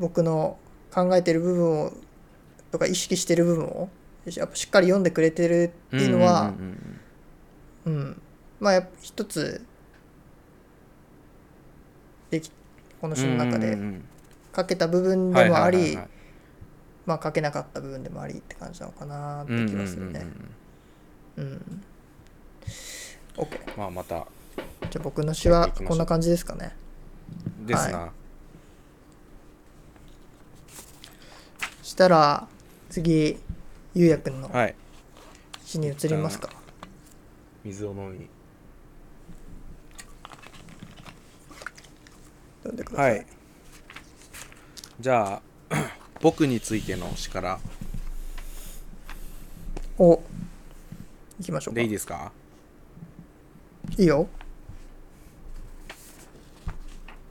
[0.00, 0.58] 僕の
[0.92, 1.92] 考えてる部分を
[2.72, 3.88] とか意識してる部分を
[4.24, 6.48] やっぱしっかり読んでくれてるっていうのは、うん。
[6.48, 7.00] うん
[7.86, 8.22] うん
[8.60, 9.64] まあやっぱ一つ
[12.30, 12.50] でき
[13.00, 13.78] このうん詩の中で
[14.54, 16.08] 書けた部分はいでもありはいはいはい
[17.06, 20.26] まあ書けなかった部分でもありって感じなのかなって気がするね。
[21.36, 21.82] うん
[23.36, 24.26] OK うんまあまた。
[24.90, 26.76] じゃあ僕の詩はこんな感じですかね。
[27.66, 28.12] ですな、
[32.00, 32.48] したら
[32.88, 33.36] 次
[33.92, 34.74] ゆうやくんのはい。
[35.62, 36.48] 詩に移りますか？
[37.62, 38.26] 水を飲み
[42.62, 43.26] 読んでください、はい。
[44.98, 45.76] じゃあ
[46.22, 47.60] 僕についての詩から。
[49.98, 50.22] お行
[51.44, 51.80] きましょうか。
[51.80, 52.32] でいいですか？
[53.98, 54.26] いいよ。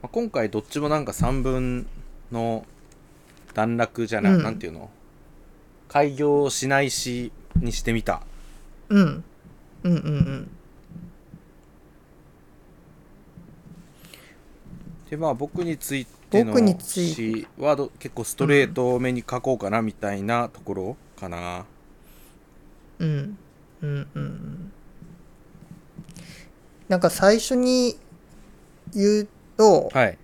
[0.00, 1.88] まあ今回どっちもなんか3分
[2.30, 2.64] の
[3.54, 4.42] 段落じゃない、うん。
[4.42, 4.90] なんていうの？
[5.88, 8.22] 開業しない詩にしてみた。
[8.88, 9.24] うん。
[9.82, 10.50] うんうんうん。
[15.10, 21.64] でまあ僕についての詩はど結構ストレートめに書こうかなみたいなところかな、
[23.00, 23.36] うん。
[23.82, 24.72] うんうんうん。
[26.88, 27.96] なんか最初に
[28.94, 30.18] 言うと、はい。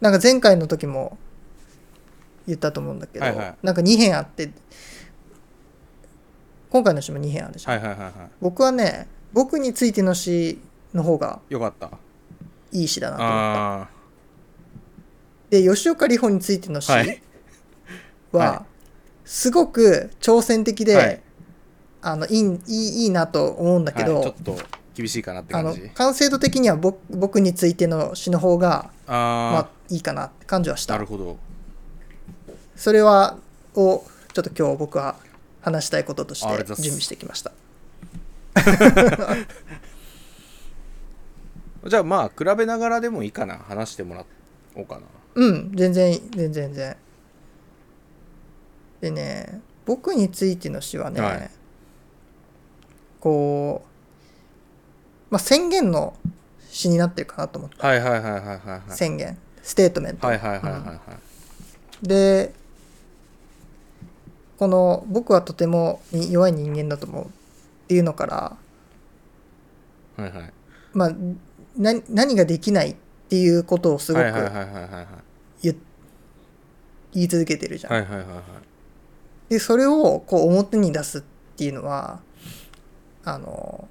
[0.00, 1.16] なんか前回の時も
[2.46, 3.54] 言ったと思うんだけど、はいはい。
[3.62, 4.50] なんか2編あって
[6.70, 10.58] 今回の詩も2編あるじゃん、はいはいはいは僕はね僕についての詩
[10.92, 11.90] の方がいよかった。
[12.72, 13.82] いい詩だなと思った。
[13.82, 13.88] あ
[15.50, 17.20] で吉岡里帆についての詩ははい。
[18.32, 18.66] は
[19.24, 21.22] すごく挑戦的で、はい。
[22.02, 24.58] あのいいいいいいなと思うんだあ、けど、はい、ちょっと
[24.94, 30.94] 厳しいかなってあの感じ完成度的には僕僕についての詩の方があまああいいかなって感じはした。
[30.94, 31.38] なるほど
[32.76, 33.38] それは
[33.74, 35.16] をちょっと今日僕は
[35.60, 37.52] 話したいこととして準備してきました。
[41.86, 43.58] じゃあまあ比べながらでもいいかな。
[43.58, 44.24] 話してもら
[44.74, 45.02] おうかな。
[45.34, 46.96] うん全然全然全然。
[49.00, 51.50] でね僕についての詩はね、はい。
[53.20, 53.84] こ
[55.30, 56.16] う、まあ、宣言の
[56.68, 58.82] 詩になってるかなと思って、はいはいはいはいはいはい。
[58.88, 59.38] 宣言。
[59.62, 61.00] ステートメント、はいはいはいはいは
[62.02, 62.06] い。
[62.06, 62.52] で
[64.58, 67.28] この「僕はとてもに弱い人間だと思う」っ
[67.88, 68.56] ていうのから、
[70.16, 70.52] はいはい。
[70.92, 71.10] まあ、
[71.76, 72.96] な何ができないっ
[73.28, 75.06] ていうことをすごくはいはいはいはいはいはい。
[75.62, 75.76] 言
[77.12, 77.92] 言い続けてるじゃん。
[77.92, 78.42] はいはいはいはい。
[79.50, 81.22] でそれをこう表に出すっ
[81.56, 82.20] ていうのは
[83.24, 83.88] あの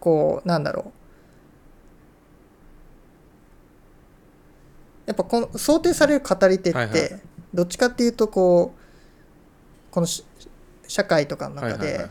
[0.00, 0.92] こうなんだろう。
[5.06, 7.20] やっぱこの想定される語り手っはいはて
[7.54, 10.24] どっちかっていうとこうこのし
[10.88, 12.06] 社会とかの中で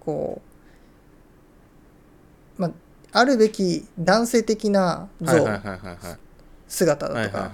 [0.00, 0.40] こ
[2.58, 2.70] うまあ
[3.12, 5.44] あるべき男性的な像
[6.68, 7.50] 姿だとか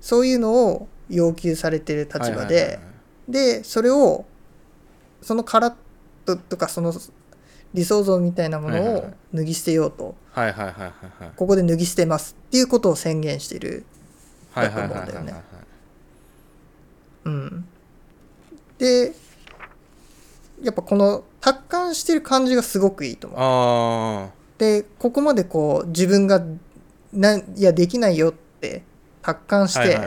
[0.00, 2.78] そういうのを要求されてる立場で
[3.28, 4.24] でそれを
[5.20, 5.74] そのカラッ
[6.24, 6.92] ととかその
[7.74, 10.14] 理想像みたいなものを脱ぎ捨てようと。
[11.36, 13.84] ここで脱ぎ捨てますっていうことを宣言している
[14.54, 15.32] だと思うんだよね。
[15.32, 15.42] はい
[17.24, 17.64] うん。
[18.78, 19.12] で
[20.62, 23.40] やっぱこの達観してる感じがすごくいいと思う。
[23.40, 26.42] あでここまでこう自分が
[27.12, 28.82] ないやできないよって
[29.22, 29.98] 達観あして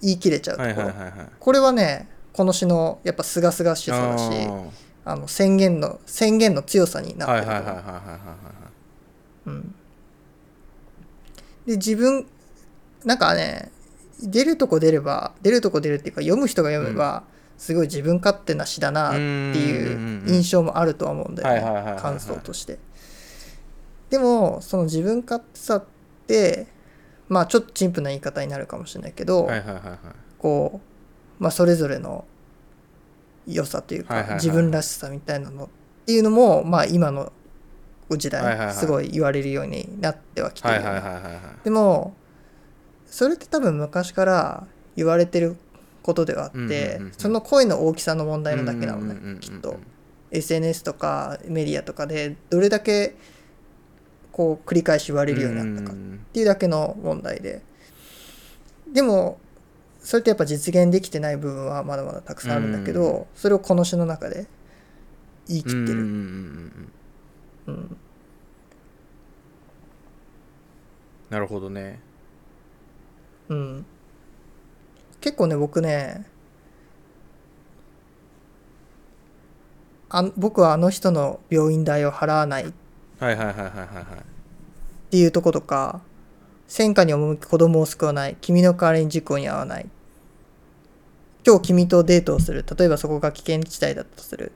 [0.00, 0.74] 言い切れちゃうところ。
[0.74, 1.28] はいはいはいはい。
[1.38, 4.24] これはねこの詩のやっぱすがすがしさだし
[5.04, 7.46] あの宣言の宣言の強さになってる
[11.66, 12.26] で自分
[13.04, 13.70] なんかね
[14.22, 17.24] 出るとこ出れば出るとこ出るっていうか読む人が読めば、
[17.58, 22.78] すごい自分勝手な詩だなっていう印象もあるとは思うんだよね感想として。
[24.10, 25.84] でもその自分勝手さっ
[26.26, 26.66] て
[27.28, 29.48] まあちょっと陳腐な言い方になるかもしれないけど、
[30.38, 30.80] こ
[31.40, 32.24] う、まあ、それぞれの
[33.46, 35.68] 良さというか、自分らしさみたいなのっ
[36.04, 37.32] ていうのも、まあ、今の
[38.10, 40.68] 時代すごい言われるようになってはきて
[41.64, 42.14] でも
[43.12, 45.56] それって多分昔から言われてる
[46.02, 47.12] ことではあって、うんうんうんうん。
[47.12, 49.76] その声の大きさの問題なだけなのうんうんうんきっと。
[50.30, 53.14] SNS とかメディアとかでどれだけ
[54.32, 55.96] こう繰り返し言われるようになったかっ
[56.32, 57.60] ていうだけの問題で。
[58.90, 59.38] でも
[60.00, 64.46] それってやっぱ実現できてない部分はまだまだたくさんあるんだけど、それをこの詩の中で
[65.48, 66.92] 言い切ってる、うん。
[67.66, 67.96] うん。
[71.28, 72.00] なるほどね
[73.48, 73.86] うん。
[75.20, 76.26] 結構ね僕ね
[80.10, 82.72] あ僕はあの人の病院代を払わないっ
[83.18, 85.10] はいはいはいはいはいはい。
[85.10, 86.00] ていうとことか
[86.66, 89.86] 戦火に赴き子供を救わない君の代わりに事故に遭わない。
[91.46, 92.64] 今日君とデートをする。
[92.76, 94.52] 例えばそこが危険地帯だとする。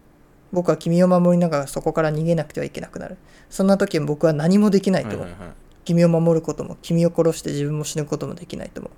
[0.52, 3.16] 僕は君を守りながらそこから逃げなくてはいけなくなる。
[3.50, 8.92] そんな時僕は何もできないと思う、はいはいはい君を守ることも君を殺して自分も死ぬこともできないと思う。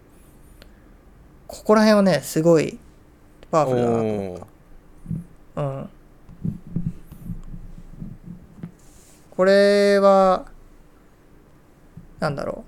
[1.47, 2.78] ここら辺はねすごい
[3.51, 4.39] パワフルだなと思っ
[5.55, 5.91] たうん。
[9.30, 10.47] これは
[12.20, 12.64] なんだろ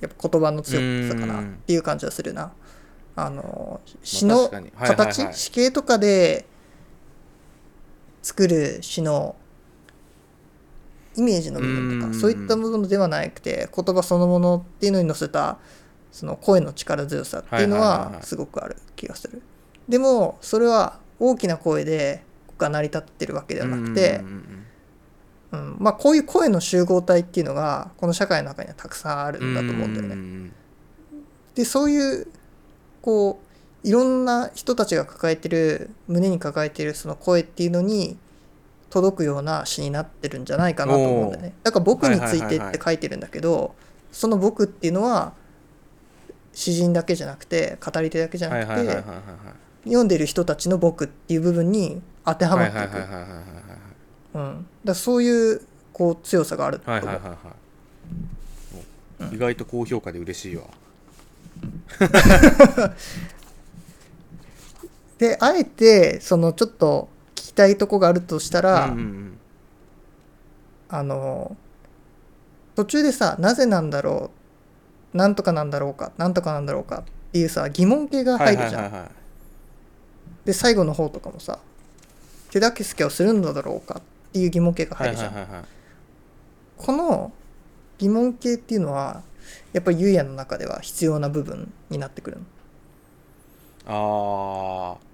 [0.00, 0.02] う。
[0.02, 1.40] やっぱ言葉の強さかな。
[1.40, 2.52] っていう感じはするな。
[3.14, 4.72] あの詩の確かに。
[4.74, 5.14] はいはいはい。
[5.14, 6.46] 形とかで
[8.22, 9.36] 作る詩の
[11.16, 12.12] イメージの部分とうん。
[12.12, 15.58] かそういった部分ではなくて言葉そのものっていうのに乗せた
[16.12, 19.42] その声の力強さっていうのはすごくある気がする。
[19.88, 22.22] でもそれは大きな声で
[22.58, 24.20] が成り立ってるわけではなくて
[25.52, 30.50] うんまあこういう声の集合体っていうのがこの社会の中にはたくさんあるうんんだと思うんだよね。
[31.54, 32.26] でそういう
[33.02, 33.40] こ
[33.84, 38.16] ういろんな人たちが抱えてる胸に抱えてるその声っていうのに
[38.94, 41.52] 届くような詩になってるんじゃないかなと思うんだよね。
[41.64, 43.74] だから僕についてって書いてるんだけど
[44.12, 45.32] その僕っていうのは
[46.52, 49.14] 詩人だけじゃなくて語り手だけじゃはないくてはいはいはいはい
[49.84, 53.40] 読んでる人たちの僕っていう部分に当てはまはいっていくはいはいはいはいはい
[54.34, 55.60] うんだそういう
[55.92, 57.36] こう強さがあると思うはいはいはいは
[59.28, 60.62] いお意外と高評価で嬉しいわ
[65.18, 67.13] であえてそのちょっと聞
[67.54, 69.38] きたいとこがあるとしたら、うんうんうん。
[70.88, 71.56] あの
[72.76, 74.30] 途中でさなぜなんだろ
[75.12, 79.10] うなんとかなんだろうかなんとかなんだろうかっていうさ疑問形が入るじゃん、はいはいはいはい。
[80.46, 81.58] で最後の方とかもさ
[82.50, 84.02] 手助けをするんだろうかっ
[84.32, 85.64] ていう疑問形がはい入るじゃん、はいはいはい
[86.76, 87.32] この
[87.98, 89.22] 疑問形っていうのは
[89.72, 92.42] やっぱりゆうやの中では必要な部分になってくるの。
[93.86, 95.13] ああ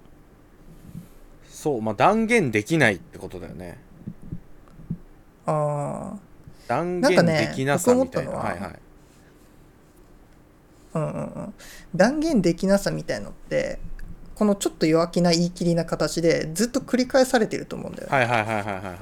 [1.60, 3.76] そうまあ断言できないってことだよね。
[5.44, 6.14] あ
[6.66, 8.30] 断なんかね言できなさみたいな。
[8.30, 8.78] 僕思ったのははいはい。
[10.94, 11.54] あうんうんうん。
[11.94, 13.78] 断言できなさみたいのって
[14.36, 18.16] このちょっと弱気な言い切りな形でずっと繰り返されてると思うんだよね。
[18.16, 18.96] はいはいはいはいはいはい。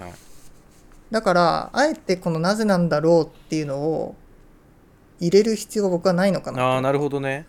[1.12, 4.16] だからあえてこの「なぜなんだろう」っていうのを
[5.20, 7.46] 入れる必要が僕はないのかなああなるほどね。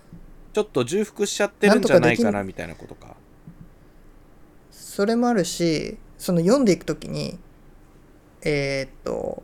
[0.53, 3.15] ちょっと重複しちゃってるんじゃないかなみたいなことか
[4.99, 7.39] それもあるしその読んでいくときに
[8.41, 9.43] えーっと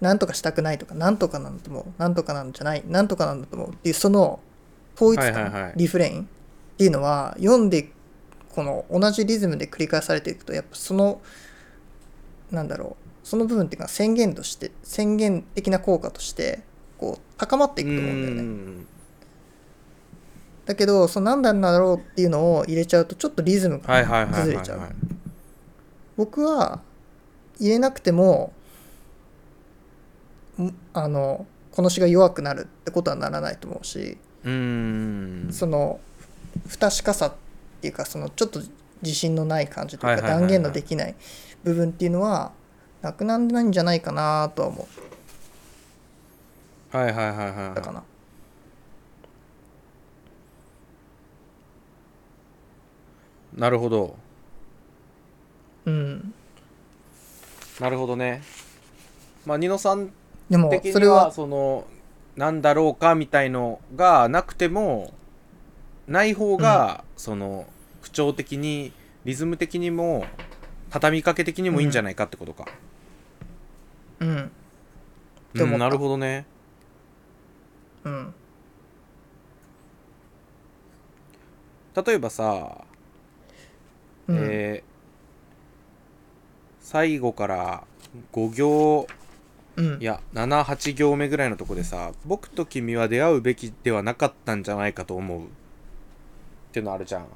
[0.00, 4.38] なんとかしたくないとかなんとかなんだと思うなんとかなんじゃないなんとかなんだと思うっていうその
[4.94, 6.26] 統一感、はいはいはいリフレインっ
[6.78, 7.90] ていうのは読んで
[8.54, 11.20] この同じリズムで繰り返されていくとやっぱその
[12.52, 16.60] なんだろうその部分っていうか宣言として宣言的な効果として
[16.96, 18.84] こう高まっていくと思うんだよね。
[20.70, 24.80] んだけどその何なんだろうっていうのを入れちゃうとちょっとリズムはいが崩れちゃう。
[26.16, 26.80] 僕は
[27.58, 28.52] 入れなくても
[30.60, 35.52] んあのこの詩が弱くなるってことはならないと思うしうーん。
[35.52, 35.98] その
[36.68, 37.32] 不確かさっ
[37.80, 38.60] ていうかそのちょっと
[39.02, 41.14] 自信のない感じといはいはいはい断言のできない
[41.64, 42.52] 部分っていうのは
[43.02, 44.86] なくならないんじゃないかなとは思
[46.92, 48.02] はいはいはいはいったかな。
[53.60, 54.16] なるほど。
[55.84, 56.32] うん、
[57.78, 58.42] なるほどね。
[59.44, 60.10] まあニノさん
[60.48, 61.86] でも的にはそれはその
[62.36, 65.12] なんだろうかみたいのがなくても
[66.08, 67.66] ない方が、その
[68.00, 68.92] 口調的に
[69.26, 70.24] リズム的にも
[70.88, 72.64] 畳みかけ的にもいいんじゃないかってことか、
[74.20, 74.38] うん。
[74.38, 74.48] っ
[75.52, 75.74] て思った。
[75.74, 76.46] うんなるほどね。
[78.04, 78.34] うん。
[82.06, 82.84] 例えばさ、
[84.30, 84.36] うん。
[84.40, 84.90] えー
[86.82, 87.84] 最後から
[88.32, 89.06] 5行
[89.76, 90.02] うん。
[90.02, 95.46] いや78行目ぐらいのとこでさ「僕と君は出会うべきではなかったんじゃないかと思う」っ
[96.72, 97.26] ていうのあるじゃん。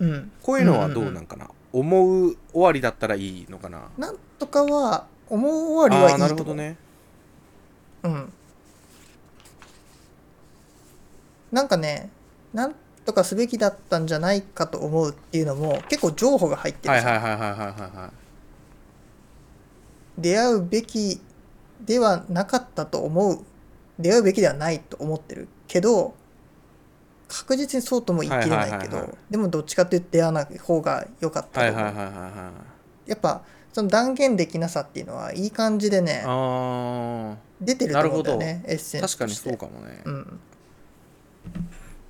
[0.00, 0.32] うん。
[0.42, 3.82] こういうのはどうなんかな、思う終わりだったらいいのかな？
[3.96, 6.76] なんとかは思う終わりはいいああーなるほどね。
[8.02, 8.32] うん。
[11.52, 12.10] なんかね
[12.52, 12.74] なん
[13.04, 17.58] とかすべきだったんじゃないかと思うっていうのも結構情報が入ってるはいはいはいはいはいはい
[17.96, 18.10] は
[20.18, 21.20] い出会うべき
[21.84, 23.44] ではなかったと思う。
[23.98, 26.14] 出会うべきではないと思ってるけど
[27.28, 31.84] 確実にそうとも言い切れないけどでもどっちかっていうと出会わない方が良かったと思う。
[31.84, 32.52] はいはいはいはいは
[33.06, 33.42] いやっぱ
[33.72, 39.50] その断言できなさっていうのはいい感じでねあ出てると思うんだよねエッセーンスとして。
[39.50, 40.02] 確かにそうかもね。
[40.04, 40.40] うん、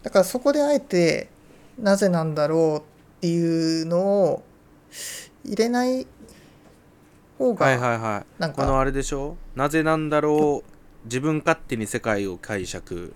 [0.05, 1.29] だからそこであえて
[1.77, 2.83] なぜなんだろうっ
[3.21, 4.43] ていうのを
[5.45, 6.07] 入れない
[7.39, 8.41] 方はいがはいはい。
[8.41, 9.37] なんかこのあれでしょ？
[9.57, 10.71] なぜなんだろう？
[11.07, 13.13] 自分勝手に世界を解釈。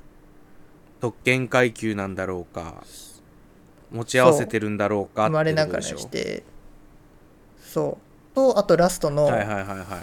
[1.01, 2.82] 特権階級なんだろうか。
[3.93, 6.43] 持ち合わせてるんだろうか生まれながらして。
[7.62, 7.99] そ
[8.32, 8.34] う。
[8.34, 10.03] とあとラストの、はいはいはいは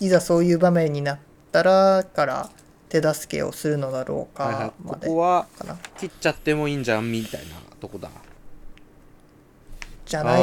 [0.00, 0.04] い。
[0.04, 1.18] いざそういう場面になっ
[1.50, 2.50] たらから
[2.88, 4.68] 手助けをするのだろうはいはい。
[4.68, 5.46] かまでここは
[5.98, 8.10] 切っちゃってもいいんじゃんみたいなとこだ。
[10.04, 10.42] じゃない。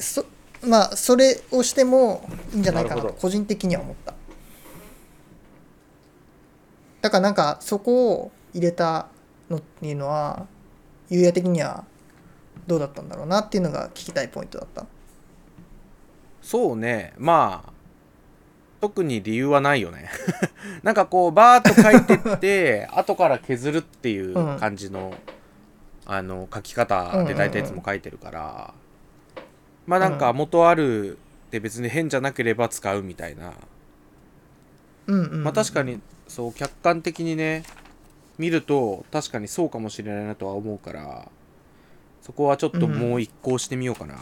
[0.00, 0.24] そ
[0.62, 3.02] まあそれをしてもいいんじゃないかな。
[3.02, 4.14] と個人的には思った。
[7.00, 9.08] だからなんかそこを入れた
[9.48, 10.46] のっていうのは
[11.08, 11.84] 優也的には
[12.66, 14.86] どうだったんだろうなっていうのが聞きたいポイントだった。
[16.42, 17.14] そうね。
[17.16, 17.72] まあ
[18.80, 20.08] 特に理由はないよね。
[20.82, 25.14] なんかこうバーッと書いてって後から削るっていう感じの、
[26.04, 28.74] あの書き方で大体いつも書いてるから、
[29.86, 33.52] まあなんか元あるって別に変じゃなければ使うみたいな、
[35.06, 37.64] うんうん、うん、まあ確かにそう客観的にね
[38.38, 41.28] 見ると確かにそうかもしれないなとは思うから
[42.22, 44.16] そこはちょっともう一行してみようかな、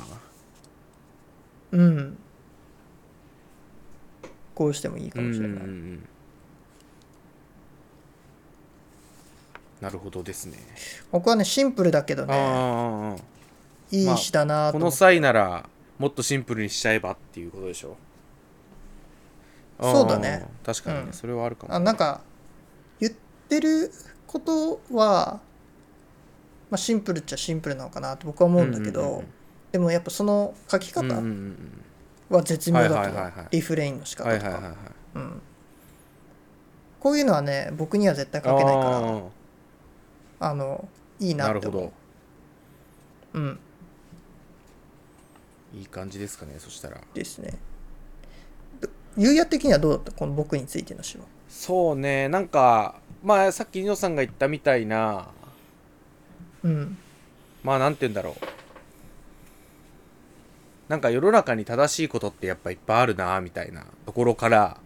[1.72, 2.18] うん。
[2.18, 2.23] こ
[4.66, 6.08] うしてもいいかうんもしれない、うんうん
[9.80, 10.56] なるほどですね。
[11.12, 12.32] 僕はねシンプルだけどあね。
[12.32, 13.16] あ
[13.90, 17.98] いい詩だなことの思って、際ならもっとシンプルにしちゃえばっていうことでしょ。
[19.78, 20.46] そうだね。
[20.64, 21.12] 確かにね、うん。
[21.12, 21.74] それはあるかも。
[21.74, 22.22] あなんか
[22.98, 23.12] 言っ
[23.48, 23.92] てる
[24.26, 25.40] ことは、
[26.70, 29.26] まあ、シンプルっちゃシンプルなのかなと僕は思うんだけど、うんうんうん
[29.74, 31.83] でもやっぱその書き方うんうんうん
[32.36, 33.46] は絶妙だとはいはいはいはい。
[33.50, 34.80] リフレインの仕うん方とか、はいはいはいはい。
[35.14, 35.42] うん、
[37.00, 38.98] こういうのはね僕には絶対書けないから
[40.40, 40.88] ああの
[41.20, 41.82] いいーなって思う。
[41.82, 41.92] なるほど。
[43.34, 43.58] うん。
[45.74, 47.00] いい感じですかねそしたら。
[47.14, 47.54] ですね。
[48.80, 50.12] どゆうや的にはどうだった？
[50.12, 51.24] この僕についての詩は。
[51.48, 55.28] そうねなんかまあさっきニノさんが言ったみたいな。
[56.62, 56.98] うん。
[57.62, 58.34] まあなんて言うんだろう
[60.88, 64.76] なんか世の中に正しいことってやっぱいっぱいあるなみたいなところから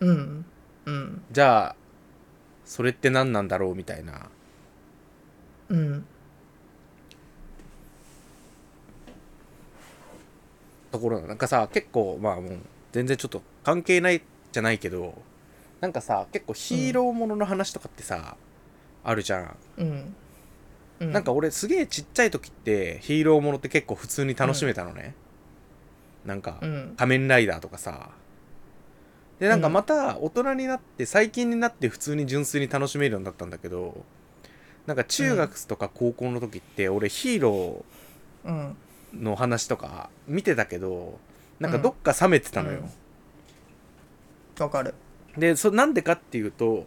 [0.00, 0.44] うん。
[0.86, 1.22] うん。
[1.30, 1.76] じゃあ
[2.64, 4.28] それって何なんだろうみたいな。
[5.68, 6.04] うん
[10.90, 12.58] ところなんかさ結構まあもう
[12.90, 15.14] 全然ちょっと関係ないじゃないけど
[15.80, 18.36] なんかさ結構ヒーローものの話とかってさ、
[19.04, 20.14] あるじゃん、うん
[21.00, 21.12] うん。
[21.12, 25.14] なんか俺すげえちっちゃい時ってヒーローものって結構普通に楽しめたのね、
[26.24, 26.94] なんか、うん。
[26.96, 28.10] 仮面ライダーとかさ。
[29.40, 34.04] でなんかまた大人になって最近になって普通に純粋に楽しめるようになったんだけど
[34.86, 37.84] なんか中学とか高校の時って俺ヒーロ
[38.44, 41.18] うんーの話とか見てたけど
[41.58, 42.82] なんかどっか冷めてたのよ、
[44.58, 44.94] わかる。
[45.36, 46.86] でそなんでかっていうと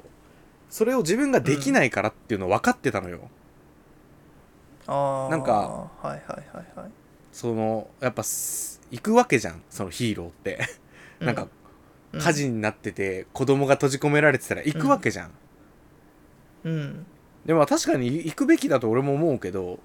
[0.69, 3.29] それを自分ができないからっていうの分かってたのよ、
[4.87, 6.91] ああなんかはいはいはいはい。
[7.31, 10.59] そのやっぱす行くわけじゃんそのヒーローって。
[11.19, 11.47] なんか
[12.11, 12.19] うん。
[12.19, 15.31] 火事になってて子供が閉じ込められてたら行くわけじゃん、
[16.63, 17.05] うん。
[17.45, 19.79] でも確かに行くべきだと俺も思うけど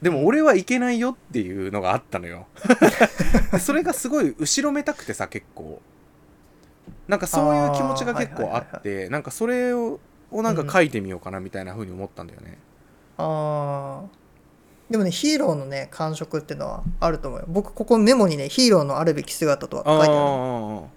[0.00, 2.46] でも俺は行けないよっていうのがあったのよ。
[3.52, 5.82] で それがすごい後ろめたくてさ結構。
[7.08, 10.00] なんかそういう気持ちが結構あってなんかそれを
[10.30, 12.58] をなんか書いてみようかなみたいな風に思ったんだよね、
[13.16, 14.08] ああ
[14.90, 17.46] でもねヒーローのね感触っていうのはあると思うよ。
[17.48, 20.88] 僕ここメモにねヒーローのあるべき姿とは書いてある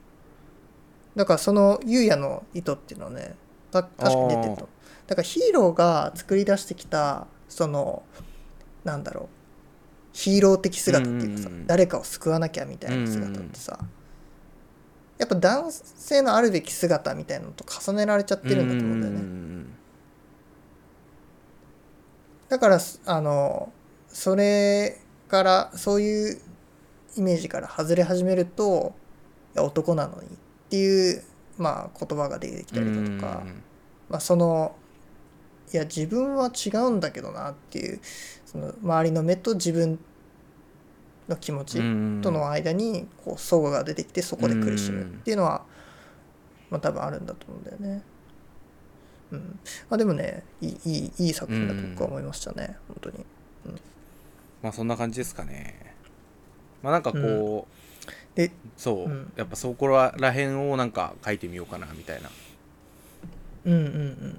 [1.16, 3.36] だからその優也の意図っていうのはね
[3.72, 4.70] た確かに出てると。
[5.08, 8.04] だからヒーローが作り出してきたその
[8.84, 9.28] なんだろう。
[10.14, 13.78] ヒーロー的姿っていうかさ、誰かを救わなきゃみたいな姿ってさ、
[15.20, 19.77] やっぱ男性のあるべき姿みたいなのと重ねられちゃってるんだと思うんだよね、ね
[22.50, 23.72] だからすあの
[24.08, 26.42] それからそういう
[27.18, 28.94] イメージから外れ始めると
[29.56, 30.32] いや男なのにっ
[30.70, 31.24] ていう、
[31.58, 33.44] まあ、言葉が出てきたりだとか、
[34.10, 34.76] まあ、その
[35.74, 38.00] いや自分は違うんだけどなっていう
[38.46, 40.00] その周りの目と自分
[41.28, 41.78] の気持ち
[42.22, 45.66] との間にこう齟齬が出てきてそこで苦しむっていうのは
[46.70, 48.02] まあ多分あるんだと思うんだよね
[49.32, 49.60] うん。
[49.90, 53.26] まあでもねいいいいいい作品だと僕は思いましたね、本当に。
[54.62, 55.96] まあそんな感じですかね。
[56.82, 59.34] まあなんかこう、でそう、うん。
[59.36, 62.30] やっぱそこら辺をなんか書いてみようかなみたいな。
[63.66, 63.88] うんうんうん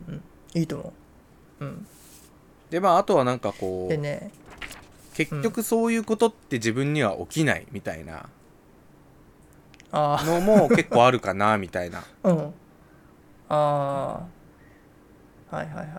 [0.08, 0.22] うん。
[0.54, 0.92] いいと思
[1.60, 1.64] う。
[1.64, 1.86] うん。
[2.70, 4.30] でまああとはなんかこうでね。
[5.14, 8.28] 結局そういうことって自分には起きないみたいな。
[9.90, 12.04] あのも結構あるかなみたいな。
[12.22, 12.38] あ うん。
[12.38, 12.52] あ
[13.48, 14.26] あ
[15.50, 15.92] はいはいはいはい。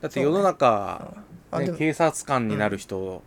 [0.00, 3.22] だって世の中、ねあでも警察官になる人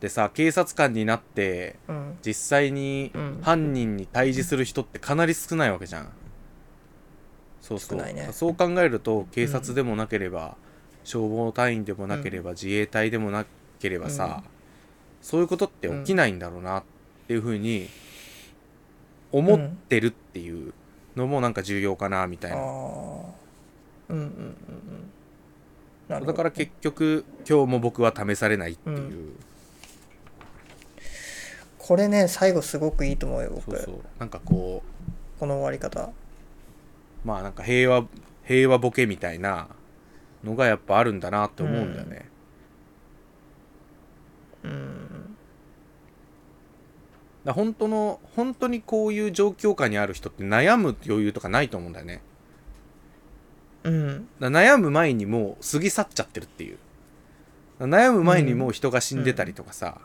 [0.00, 2.18] でさ、警察官になってうん。
[2.24, 3.38] 実際にうん。
[3.42, 6.08] 犯人に対峙する人ってかなり少ないわけじゃん、
[7.60, 8.28] そうそう、少ないね。
[8.32, 10.56] そう考えると警察でもなければ、
[11.04, 13.44] 消防隊員でもなければ、自衛隊でもな
[13.80, 14.42] ければさ、
[15.20, 16.84] そういうことって起きないんだろうなっ
[17.26, 17.88] ていうふうに
[19.30, 20.74] 思ってるっていう
[21.16, 22.56] のもなんか重要かなみたいな、
[24.12, 26.26] うんうんうんうん。
[26.26, 29.32] だから結局今日も僕は試されないっていう、
[31.78, 33.76] これね最後すごくいいと思うよ僕。
[33.76, 33.94] そうそう。
[34.18, 34.82] なんかこ
[35.40, 36.02] この終わり方。
[36.02, 36.12] う
[37.24, 38.04] まあなんか平和
[38.44, 39.68] 平和ボケみたいな
[40.44, 42.28] のがやっぱあるんだなって思うんだよね、
[44.64, 45.36] うん。
[47.44, 52.20] だから本当の本当にこういう状況下にある人って悩む余裕とかないと思うんだよね
[53.84, 54.28] うん。
[54.40, 56.78] 悩む前にもう過ぎ去っちゃってるっていう。
[57.80, 60.00] 悩む前にもう人が死んでたりとかさ、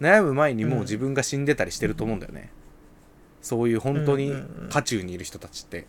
[0.00, 2.50] 悩む前にもう自分が死んでたりしてると思うんだよね、
[3.40, 5.86] そういう本当にうんうんうん渦中にいる人たちって。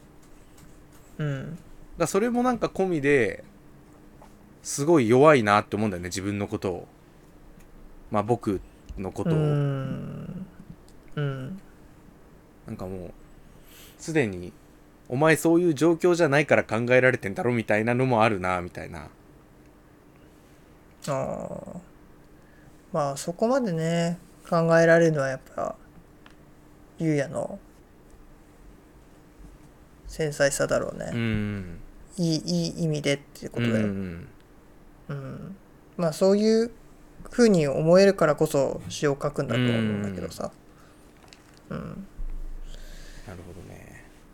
[1.18, 1.58] うん。
[1.98, 3.44] らそれもなんか込みで
[4.64, 6.88] すごい弱いなって思うんだよね自分のことを。
[8.12, 8.62] まあ僕
[8.98, 10.46] のことを、うん。
[11.16, 11.62] うん。
[12.66, 13.12] なんかもう
[13.98, 14.54] すでに
[15.10, 19.10] お前そういう状況じゃないから考えられてんだろみたいなのもあるなみたいな。
[21.08, 21.80] ああ
[22.94, 25.76] まあそこまでね考えられるのはやっぱ
[27.00, 27.58] ゆうやの
[30.08, 31.80] 繊細さだろうね、うん。
[32.18, 34.28] いいいい意味でっていうこうんとだよ、うん
[35.10, 35.56] うん
[35.98, 36.72] まあそういう
[37.32, 40.52] ふうに思えるからこそ詩を書くんだと思うんだけどさ。
[41.70, 41.78] うん。
[43.28, 43.59] なるほど。
[43.59, 43.59] ね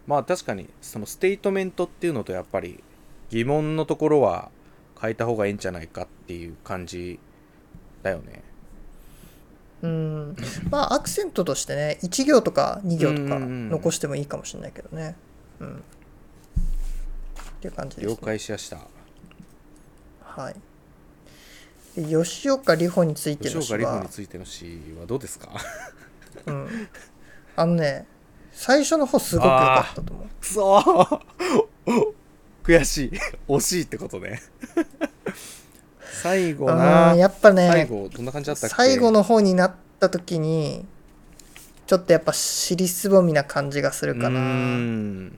[0.08, 2.84] まあ確かにそのステートメントっていうのとやっぱり
[3.30, 4.51] 疑問のところは
[5.01, 7.20] 変えた方がいいんじゃないかっていう感じ
[8.03, 8.43] だよね。
[9.82, 10.36] うん。
[10.70, 13.70] まあアクセントとしてね1行とか2行とかうんうんうん。
[13.70, 15.16] 残してもいいかもしれないけどね。
[15.60, 15.76] うん。
[15.76, 15.80] っ
[17.62, 18.80] ていう感じです、了ね、解しやした。
[20.22, 20.56] はい。
[21.95, 23.80] で吉岡里帆について吉の詩は。
[23.80, 25.49] 岡里帆についての詩はどうですか？
[26.45, 26.88] うん、
[27.56, 28.06] あのね
[28.58, 30.28] 最初の方すごく良かったと思う。
[30.39, 31.22] くそー
[32.64, 33.12] 悔しい。
[33.47, 34.41] 惜しいってことね。
[36.24, 38.76] 最後あなーやっぱ最ね後どんな感じだったっけ？
[38.76, 40.86] 最後の方になった時に
[41.86, 45.38] ちょっとやっぱ尻すぼみな感じがするかうーなん。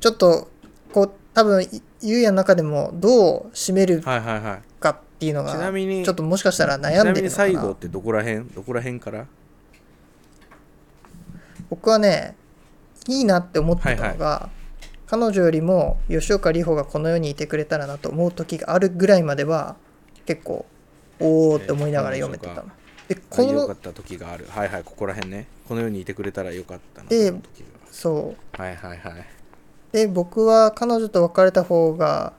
[0.00, 0.50] ちょっと
[0.92, 4.62] こう多分いゆうやの中でもどう締めるはいはいはい。
[4.80, 7.30] かっていうのがちなみにちょっともしかしたら悩んでるのかな。
[7.30, 8.50] 最後ってどこら辺？
[8.50, 9.26] どこら辺から？
[11.72, 12.36] 僕はね
[13.08, 14.50] いいなって思ってたのが、
[15.06, 19.76] 彼女よりも吉岡里帆がこの世にいてくれたらなと思う時があるぐらいまでは
[20.26, 20.66] 結構
[21.18, 22.64] おーって思いながら読めてたの。
[23.08, 24.46] であこのよかった時がある。
[24.50, 25.46] はいはいここら辺ね。
[25.66, 27.32] この世にいてくれたらよかったなで
[27.90, 28.58] そう。
[28.58, 29.26] がはいはいはい。
[29.92, 32.34] で僕は彼女と別れた方が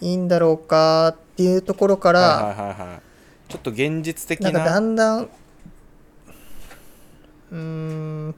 [0.00, 3.50] いいんだろうかっていうところから、はいはいはいはい。
[3.50, 5.30] ちょっと現実的ななんかだんだん
[7.50, 8.34] うーん。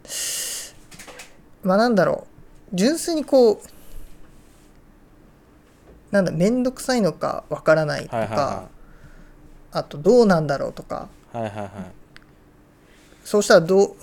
[1.62, 2.26] まあなんだろ
[2.72, 2.76] う。
[2.76, 3.58] 純粋にこう
[6.10, 8.68] なんだ面倒くさいのかわからないとか、はいは
[9.72, 11.08] あとどうなんだろうとか。
[11.34, 11.64] いはいはいはい。
[11.64, 11.70] はい
[13.24, 13.96] そうしたらどう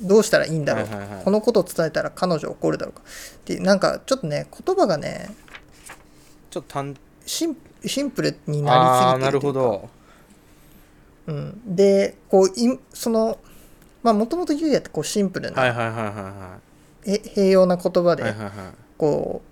[0.00, 0.84] どうしたらいいんだろう。
[0.84, 1.24] とか、はいはいはい。
[1.24, 3.02] このことを伝えたら彼女怒るだろうか。
[3.02, 5.30] ってなんかちょっとね言葉がね
[6.50, 9.60] ちょっと単シンシンプルになるなりすぎてるというか。
[9.60, 9.88] ほど。
[11.28, 13.38] うん、でこういその
[14.02, 16.58] まあもともとゆうやってこうシンプルな、はいはいはいはいは
[17.04, 18.54] え平洋な言葉でいはいはいはい。
[18.96, 19.42] こ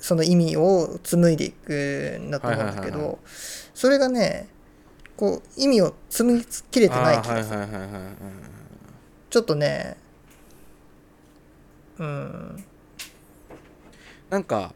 [0.00, 3.18] うその意味を紡いでいくんだと思うんだけはいはいはいはど
[3.74, 4.48] それがね
[5.16, 7.60] こう意味を紡ぎきれてない気がする。
[7.60, 8.12] あーはいはいはいはいはい。
[9.28, 9.96] ちょっとね
[11.98, 12.64] うん。
[14.30, 14.72] なんか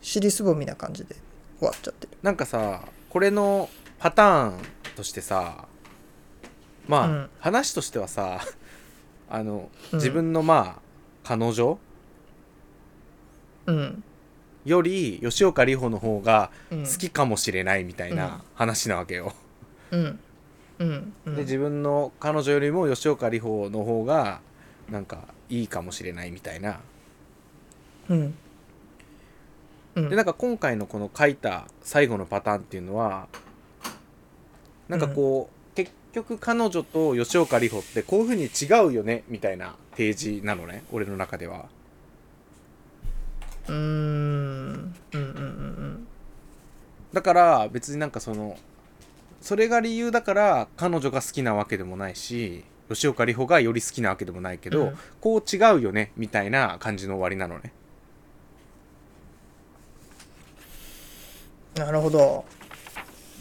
[0.00, 1.14] 尻すぼみな感じで
[1.58, 2.18] 終わっちゃってる。
[2.22, 4.58] なんかさこれのパターン
[4.96, 5.68] としてさ
[6.90, 7.30] まあ、うん。
[7.38, 8.40] 話としてはさ
[9.30, 9.98] あのうん。
[9.98, 10.82] 自分のまあ
[11.22, 11.78] 彼女？
[13.66, 14.04] うん。
[14.64, 16.84] より吉岡里帆の方がうん。
[16.84, 19.32] 好きかもしれないみたいな話なわけよ、
[19.92, 20.18] うん。
[20.80, 21.12] うん。
[21.26, 21.36] うん。
[21.36, 24.40] で自分の彼女よりも吉岡里帆の方が
[24.90, 26.80] なんかいいかもしれないみたいな。
[28.08, 28.34] うん。
[29.94, 30.08] うん。
[30.08, 33.28] でなんか今回のこの書いた最後のパターンっていうのは
[34.88, 35.59] なんかこう、結
[36.12, 41.66] 局彼女と吉岡里帆ってこういう風に違うよねみたいな提示なのね俺の中では。
[43.68, 43.76] うーん。
[43.76, 46.06] うんうんうん
[47.12, 48.56] だから別になんかその
[49.40, 54.98] それが理由だから彼女が好きなわけでもないし吉岡里帆がより好きなわけでもないけど、うん。
[55.20, 57.72] こう違うよねみたいな感じの終わりなのね。
[61.74, 62.44] うんなるほど。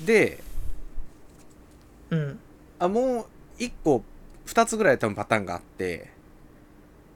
[0.05, 0.39] で
[2.09, 2.39] うん
[2.79, 3.27] あも
[3.57, 4.03] う1個
[4.45, 6.09] 2つぐらい多分パターンがあって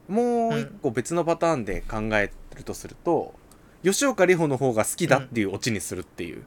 [0.08, 3.34] もう1個別のパターンで考えるとすると、
[3.84, 6.44] 吉岡里帆の方が好きだっていうオチにするっていう、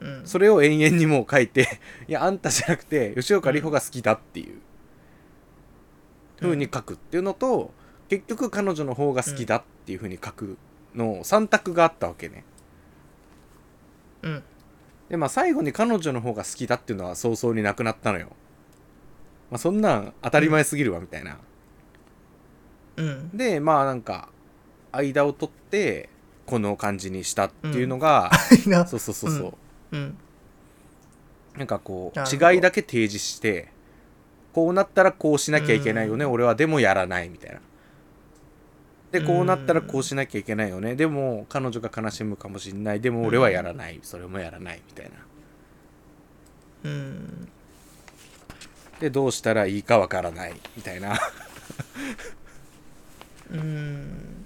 [0.00, 0.22] うん。
[0.24, 4.60] それを延々にもう書いて いやあんたじゃなくて吉岡里帆が好きだっていう。
[6.40, 7.70] 風に書くっていうのと、
[8.08, 10.56] 結局彼女の方が好きだっていう風に書く
[10.94, 12.44] の3択があったわけね。
[14.22, 14.42] うん
[15.10, 18.28] でまあ最後に彼女の方が好きだっていうのは早々になくなったのよ。
[19.50, 21.36] まあそんなん当たり前すぎるわみたいな、
[22.96, 23.36] うん。
[23.36, 24.28] でまあなんか
[24.92, 26.08] 間を取って
[26.46, 28.30] この感じにしたっていうのが、
[28.64, 29.54] いいなそうそうそうそう、
[29.92, 30.16] うん。
[31.56, 32.48] なんかこなるほど。
[32.48, 33.68] う違いだけ提示して
[34.52, 37.60] こうなったらこうしなきゃいけないよね、俺はでもやらないみたいな
[39.10, 40.94] でこうなったらこうしなきゃいけないよね。
[40.94, 43.00] でも彼女が悲しむかもしれない。
[43.00, 44.80] でも俺はやらない、それもやらない。
[44.86, 45.10] みたいな。
[46.84, 47.48] うん。
[49.00, 50.54] でどうしたらいいかわからない。
[50.76, 51.18] みたいな。
[53.50, 54.44] うん。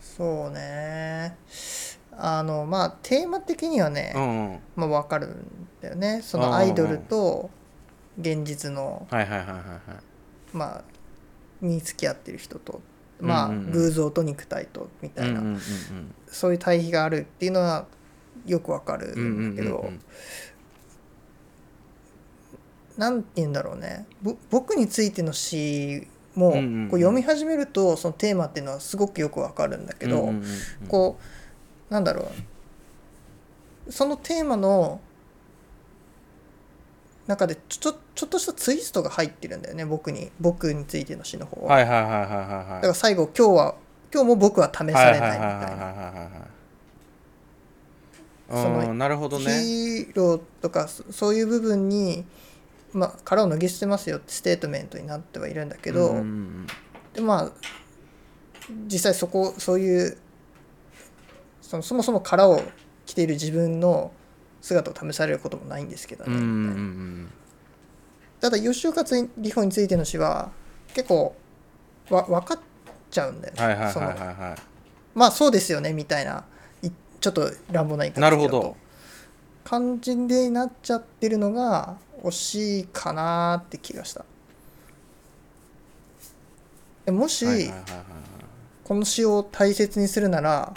[0.00, 1.36] そうね。
[2.16, 4.60] あのまあテーマ的にはね、うんうん。
[4.76, 6.20] まあ、分かるんだよね。
[6.22, 7.48] そのアイドルと
[8.20, 9.60] 現実のはいはいはいはいはい。
[10.52, 10.84] まあ
[11.62, 12.82] に付き合ってる人と
[13.20, 15.42] まあ、偶像と肉体とみたいな、
[16.26, 17.86] そういう対比があるっていうのは
[18.44, 20.00] よくわかるうんだけど、うん
[22.96, 24.06] なんて言うんだろうね。
[24.22, 26.06] ぼ僕についての詩
[26.36, 26.60] もこう
[27.00, 30.32] 読み始めるとそのテーマっていうのはすごくよくわかるんだけど、
[30.88, 31.18] こ
[31.90, 32.30] うなんだろ
[33.88, 33.92] う。
[33.92, 35.00] そのテーマの
[37.26, 42.28] 中でちょちょっとしたツイストが入ってるんだよね僕に僕についての詩の方は、はいはいはいはいはいはい。
[42.28, 43.74] だから最後今日は
[44.12, 45.26] 今日も僕は試されないみたいな。
[45.26, 46.54] はいはいはいはいはいはい
[48.50, 49.44] そのうんなるほどね。
[49.44, 52.24] ヒーローとかそそういう部分に、
[52.92, 56.66] まあ、殻を脱ぎ捨てますよってステートメントになってはいるんだけど、うんうん。
[57.14, 57.52] でまあ
[58.86, 60.18] 実際そこそういう
[61.62, 62.60] そのそもそも殻を
[63.06, 64.12] 着ている自分の
[64.64, 66.54] 姿を試されることもないんですけどね、うんうんうんう
[67.22, 67.28] み
[68.40, 70.50] ただ吉岡里帆についての詩は
[70.94, 71.34] 結構
[72.10, 72.58] わ分かっ
[73.10, 74.60] ちゃうんだよね、はいはいはい
[75.14, 76.44] まあそうですよねみたいな
[76.82, 76.90] い
[77.20, 78.48] ちょっと乱暴な言いい方なるほど。
[78.48, 78.76] すと
[79.64, 84.24] 感じでなっちゃってるのが惜しいかなって気がした。
[87.06, 87.82] でもし、はいはいはいはい。
[88.82, 90.74] この詩を大切にするなら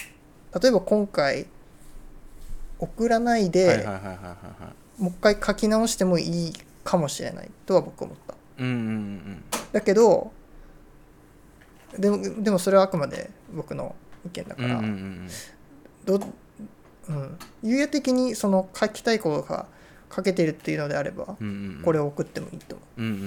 [0.61, 1.47] 例えば今回
[2.79, 3.85] 送らないで、
[4.97, 6.53] もう一回書き直してもいい
[6.83, 7.49] かもしれない。
[7.65, 8.35] とは僕は思った。
[8.59, 10.31] うんうんうんだけど
[11.97, 15.29] でもでもそれはあくまで僕の意見だから、うんうん
[17.91, 19.65] 的にその書きたいことが
[20.13, 21.81] 書けてるっていうのであれば、うんうんうん。
[21.83, 23.19] これを送ってもいいと思うんうんうん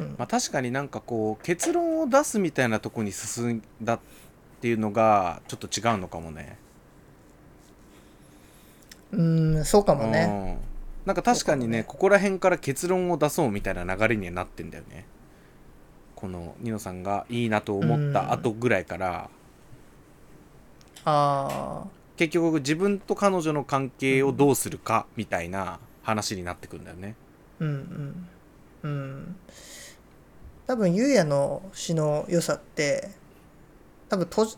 [0.00, 0.06] うん。
[0.08, 0.16] うん。
[0.18, 4.00] まあ確かになんかこう結論を出すみたいなとこに進んだっ
[4.60, 6.58] ていうのがちょっと違うのかもね
[9.16, 10.26] ううんそうかもね。
[10.28, 11.06] うん。
[11.06, 15.06] なんか確かにねここら辺から結論を出そうみたいな流れにはなってんだよね。
[16.14, 19.30] このニノさんがいいなと思った後ぐらいから。
[21.04, 21.84] ああ
[22.16, 27.14] 結局自分と彼女の関係をどうするかみたいな話になってくんだよね。
[27.60, 28.28] うんうん。
[28.82, 29.36] うん。
[30.66, 33.10] 多分優也の詩の良さって
[34.08, 34.56] 多分とじ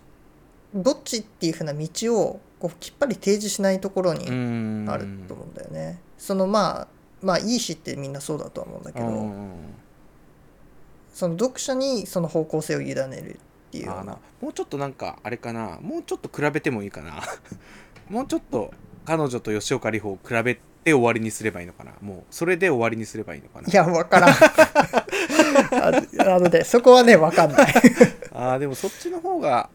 [0.74, 4.86] どっちっていう風な道をこうきっぱり提示しないところにうん。
[4.88, 6.00] あると思うんだよね。
[6.16, 6.88] そのまあ
[7.22, 9.52] まあいい詩ってみんなそうだとは思うんだけど、うん
[11.12, 13.88] その読者にその方向性を委ねるっていう。
[13.88, 15.78] もうちょっとなんかあれかな。
[15.82, 17.20] もうちょっと比べてもいいかな。
[18.08, 18.72] もうちょっと
[19.04, 21.92] 彼女と吉岡里帆を比べで終わりにすればいいのかな。
[22.00, 23.68] もうそれで終わりにすればいいのかな。
[23.68, 24.30] いやわからん。
[24.30, 24.36] あ
[26.36, 27.74] あのねそこはねわかんない。
[28.32, 29.68] あーでもそっちの方が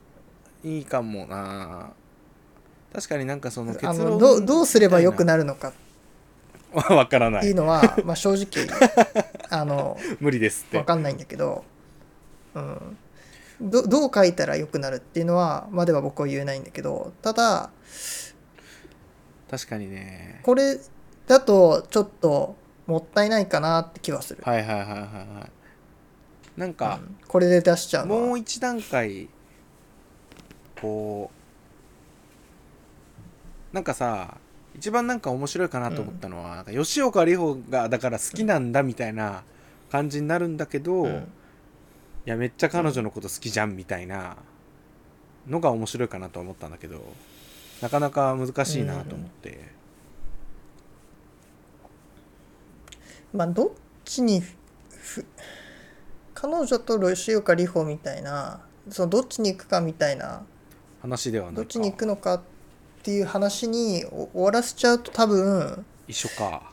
[0.63, 1.91] いいかもな
[2.93, 5.69] 確かになんかその結あ論のどうどうすれば良くなるのか。
[5.69, 5.75] る
[6.95, 7.41] わからない。
[7.41, 8.67] っていうのは、まあ、正直
[9.49, 10.77] あの 無理ですって。
[10.77, 11.63] わかんないんだけど、
[12.55, 12.97] うん、
[13.61, 17.69] どどう書いたら良くなるっていうのはまでは僕は言えないんだけどただ
[19.49, 20.41] 確かにね。
[20.43, 20.79] これ
[21.27, 22.55] だとちょっと
[22.87, 25.47] もったいないかなって気はする、はいはいはいはいは
[26.57, 26.59] い。
[26.59, 27.17] なんか、うん。
[27.27, 29.29] これで出しちゃうもう一段階
[30.79, 31.42] こう
[33.73, 34.37] なんかさ
[34.75, 39.43] 一番なんか面白いかなと思ったのは、なんか吉岡里帆がだから好きなんだみたいな
[39.91, 41.27] 感じになるんだけど、いうん。
[42.25, 44.37] やめっちゃ彼女のこと好きじゃんみたいな
[45.45, 47.03] のが面白いかなと思ったんだけど
[47.81, 49.59] なかなか難しいなと思って、
[53.33, 53.69] まあどっ
[54.05, 55.25] ちにふ
[56.33, 60.43] 彼女と吉岡里帆みたいなそのどっちに行くかみたいな
[61.01, 61.61] 話ではないか。
[61.61, 62.52] どっちに行くのかって
[63.11, 66.71] いう話にお終わらせちゃうと多分一緒か。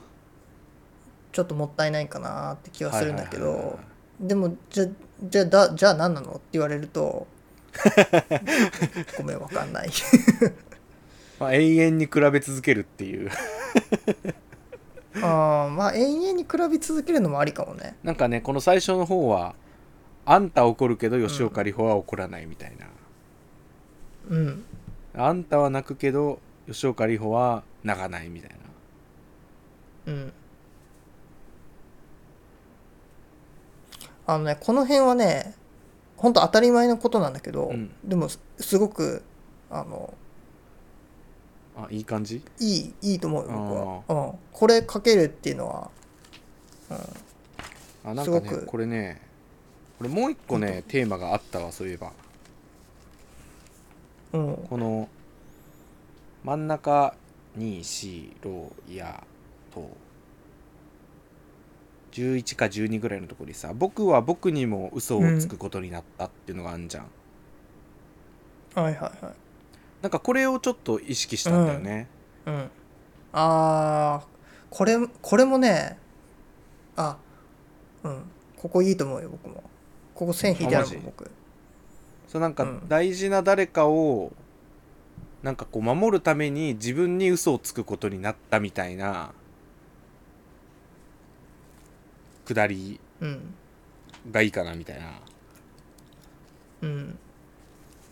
[1.32, 3.78] ちょっともったいないかなって気はするんだけど
[4.18, 4.86] でもじゃ
[5.22, 7.26] じゃあだじゃあ何なのって言われると
[9.16, 9.90] ごめんわかんない。
[11.38, 13.30] まあ、永遠に比べ続けるっていう。
[15.14, 17.96] あーまあ永遠に比べ続けるのもありかもね。
[18.02, 19.54] なんかねこの最初の方は
[20.26, 22.86] あんた怒るけど吉岡里帆は怒らないみたいな、
[24.28, 24.64] うん
[25.14, 28.50] あんたは泣くけど吉岡里帆は泣かないみたい
[30.06, 30.12] な。
[30.12, 30.32] うん。
[34.26, 35.54] あのねこの辺はね
[36.16, 37.90] 本当当たり前のことなんだけど、うん。
[38.04, 39.22] でもすすごく
[39.70, 40.14] あの
[41.76, 42.42] あいい感じ？
[42.60, 45.90] いいいいと思うよ僕は、うん、これかけるっていうのは、
[48.04, 48.66] あなんかねすごく。
[48.66, 49.20] これね
[49.98, 52.12] これもう一個ねテーマがあったわそういえば
[54.32, 55.08] うん、この
[56.44, 57.14] 真ん中
[57.56, 59.24] に白や
[59.74, 59.90] と
[62.12, 67.06] 11か12ぐらいのところにさ僕は僕にも嘘をつくことになったっていうのがあんじゃん、
[68.74, 69.12] はいはいはい。
[70.02, 72.08] なんかこれをちょっと意識したんだよね、
[72.46, 72.70] うん。
[73.32, 74.26] あー
[74.70, 75.98] これこれもね
[76.96, 77.16] あ
[78.04, 78.22] うん。
[78.56, 79.62] ここいいと思うよ僕も。
[80.14, 81.30] ここ線引いてあるもん僕
[82.30, 82.88] そうなんかうん。
[82.88, 84.32] 大事な誰かを
[85.42, 89.32] なんかこう守るために自分に嘘をつくことになったみたいな
[92.44, 93.54] くだりうん。
[94.30, 95.10] がいいかなみたいな。
[96.82, 97.18] うん。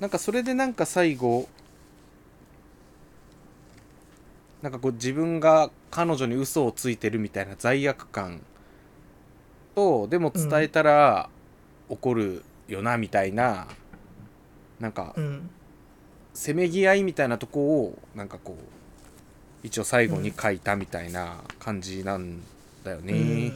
[0.01, 1.49] なんかそれでなんか最後
[4.63, 8.43] なんかこう自分が彼女に嘘をついてるみたいな罪悪感
[9.77, 11.31] とでも伝えたら
[11.89, 13.69] 怒るよなみたいな、
[14.81, 15.51] なんかうん。
[16.35, 22.41] せめぎ合いみたいなとこをなんかこう一応最後に書いたみたいな感じなん
[22.85, 23.07] だようん。
[23.07, 23.47] ね。
[23.47, 23.53] い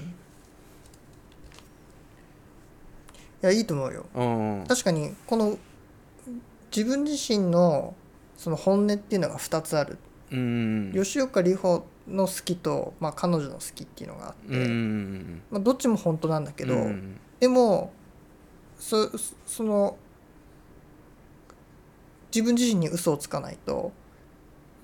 [3.43, 4.07] やいいと思うよ。
[4.15, 4.25] う
[4.63, 5.59] ん、確かにこの
[6.75, 7.95] 自分自身の
[8.37, 9.99] その本音っていうのが2つある、
[10.33, 17.93] うん、吉岡里帆の好きと、まあ、彼女の好きっていうのがあって、うん、まあ、どっちも本当なんだけど、うんでも
[18.79, 19.97] そそその
[22.35, 23.93] 自分自身に嘘をつかないと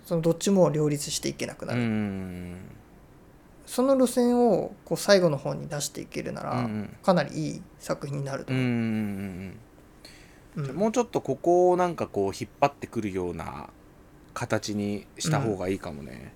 [0.05, 2.57] そのどっちも両立していけなくなうる、ん、
[3.67, 6.97] その路線をこう最後の方に出していけるなら、うん。
[7.03, 9.59] かなりいい作品になると思う、ん、
[10.57, 10.75] うん。
[10.75, 13.69] もうちょっとここをなんかこう引っ張ってくるような
[14.33, 16.33] 形にした方がいいかもね。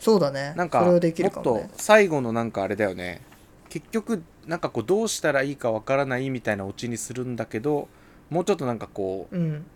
[0.00, 0.52] そうだね。
[0.56, 3.22] なんかもっと最後のなんかあれだよね。
[3.68, 7.88] 結局なんかこうどうしたらいいかわからないみたいなオチにするんだけど
[8.30, 9.66] もうちょっとなんかこううん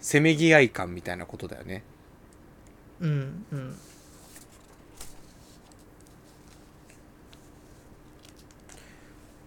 [0.00, 1.82] せめぎ合い感みたいなことだよね。
[3.00, 3.76] うんうん。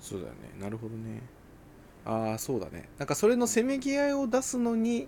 [0.01, 0.39] そうだよね。
[0.59, 1.21] なるほどね。
[2.05, 2.89] ああそうだね。
[2.97, 5.07] なんかそれのせめぎ合いを出すのに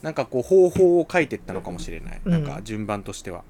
[0.00, 2.32] なんかこう方法を書いてったのかもしれない、うん。
[2.32, 3.44] なんか順番としては、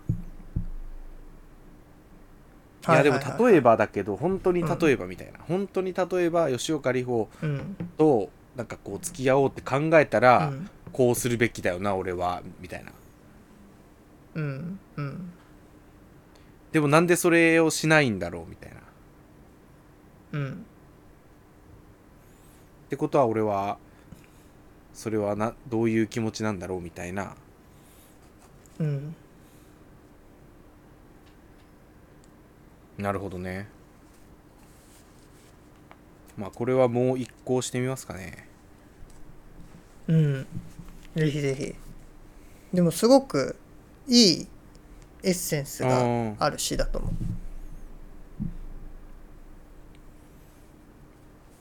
[2.88, 7.76] いやでも例えばだけど本当に例えばみたいな、本当に例えば吉岡里帆うん。
[7.96, 10.68] となんかこう付き合おうって考えたうら、ん。
[10.92, 12.92] こうするべきだよな俺はみたいな。
[14.34, 14.78] うん。
[14.96, 15.32] うん。
[16.72, 18.76] でもなんでそれをしないんだろうみたいな。
[18.78, 18.80] っ
[20.32, 20.66] うん。
[22.90, 23.78] てことは俺は
[24.92, 27.34] それはなどういう気持ちなんだろうみたいな。
[28.78, 29.14] うん。
[32.98, 33.66] なるほどね
[36.36, 38.48] まあこれはもう一行してみますかね。
[40.08, 40.46] うん。
[41.14, 41.74] ぜひぜひ。
[42.72, 43.56] でもすごく
[44.08, 44.48] いい
[45.22, 46.36] エッセンスがうん。
[46.38, 47.12] ある詩だと思う。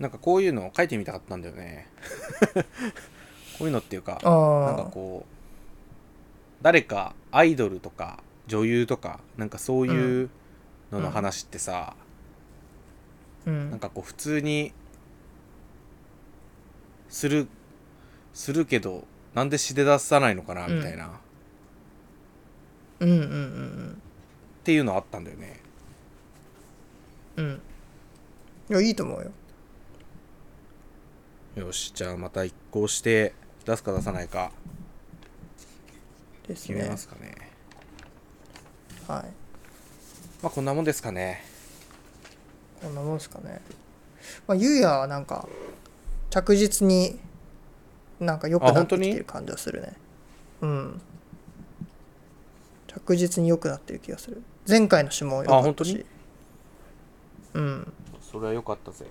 [0.02, 1.88] なんかこういうのを書いてみたかったんだよね。
[3.60, 10.30] こういうのっていうかあなんかあこう誰かアイドルとか女優とかなんかそういう
[10.92, 12.11] のの話ってさ、うん
[13.46, 14.72] なんかこう普通に
[17.10, 17.48] する
[18.34, 21.10] するけどなんで詩で出さないのかなみたいな、っ
[23.00, 24.02] うんうんうん。
[24.64, 25.60] ていうのあったんだよね。
[27.38, 27.46] うん。
[27.46, 27.62] うん。
[28.70, 29.32] いやいいと思うよ。
[31.56, 33.34] よしじゃあまた一行して
[33.66, 34.52] 出すか出さないか。
[36.48, 36.76] ですね。
[36.76, 37.36] 決めますかね。
[39.08, 39.24] はい。
[40.44, 41.51] まあこんなもんですかね
[42.82, 43.62] こんなもんですかね。
[44.48, 45.48] まあゆうやはなんか
[46.30, 47.20] 着実に
[48.20, 49.94] なんか良くなってきてる感じがするね。
[50.62, 51.02] うん。
[52.88, 54.42] 着実に良くなってる気がする。
[54.68, 56.06] 前回の詩も良かったし。
[57.54, 57.94] うん。
[58.22, 59.06] それは良かったぜ。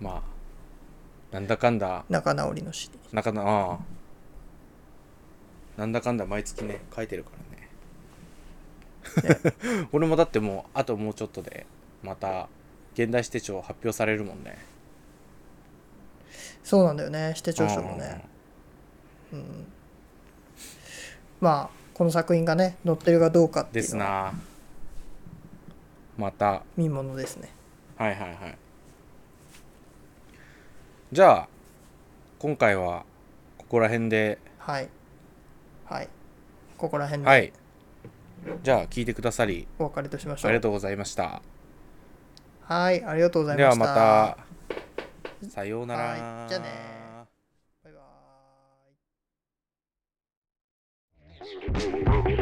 [0.00, 0.22] まあ
[1.32, 2.04] なんだかんだ。
[2.08, 3.78] 仲直りの詩なかなああ。
[5.76, 7.55] なんだかんだ毎月ね書いてるからね
[9.92, 11.66] 俺もだってもうあともうちょっとで
[12.02, 12.48] また
[12.94, 14.58] 現代史手帳発表されるもんね。
[16.62, 18.24] そうなんだよね指定調書もね。
[19.32, 19.66] うん。
[21.40, 24.34] まあこの作品がね載ってるかどうかってですいうのはな。
[26.16, 26.62] また。
[26.76, 27.50] 見ものですね。
[27.96, 28.58] はいはいはい。
[31.12, 31.48] じゃあ
[32.38, 33.04] 今回は
[33.58, 34.38] ここら辺で。
[34.58, 34.88] はい。
[35.84, 36.08] はい。
[36.76, 37.28] ここら辺で。
[37.28, 37.52] はい
[38.62, 40.50] じゃあ聞いてくださりお別れとしましょう。
[40.50, 41.42] ありがとうございました。
[42.62, 43.84] はいありがとうございました。
[43.84, 44.36] ではま
[45.42, 45.48] た。
[45.48, 46.46] さようなら。
[46.48, 46.66] じゃあね。
[47.84, 47.92] バイ
[52.24, 52.35] バイ。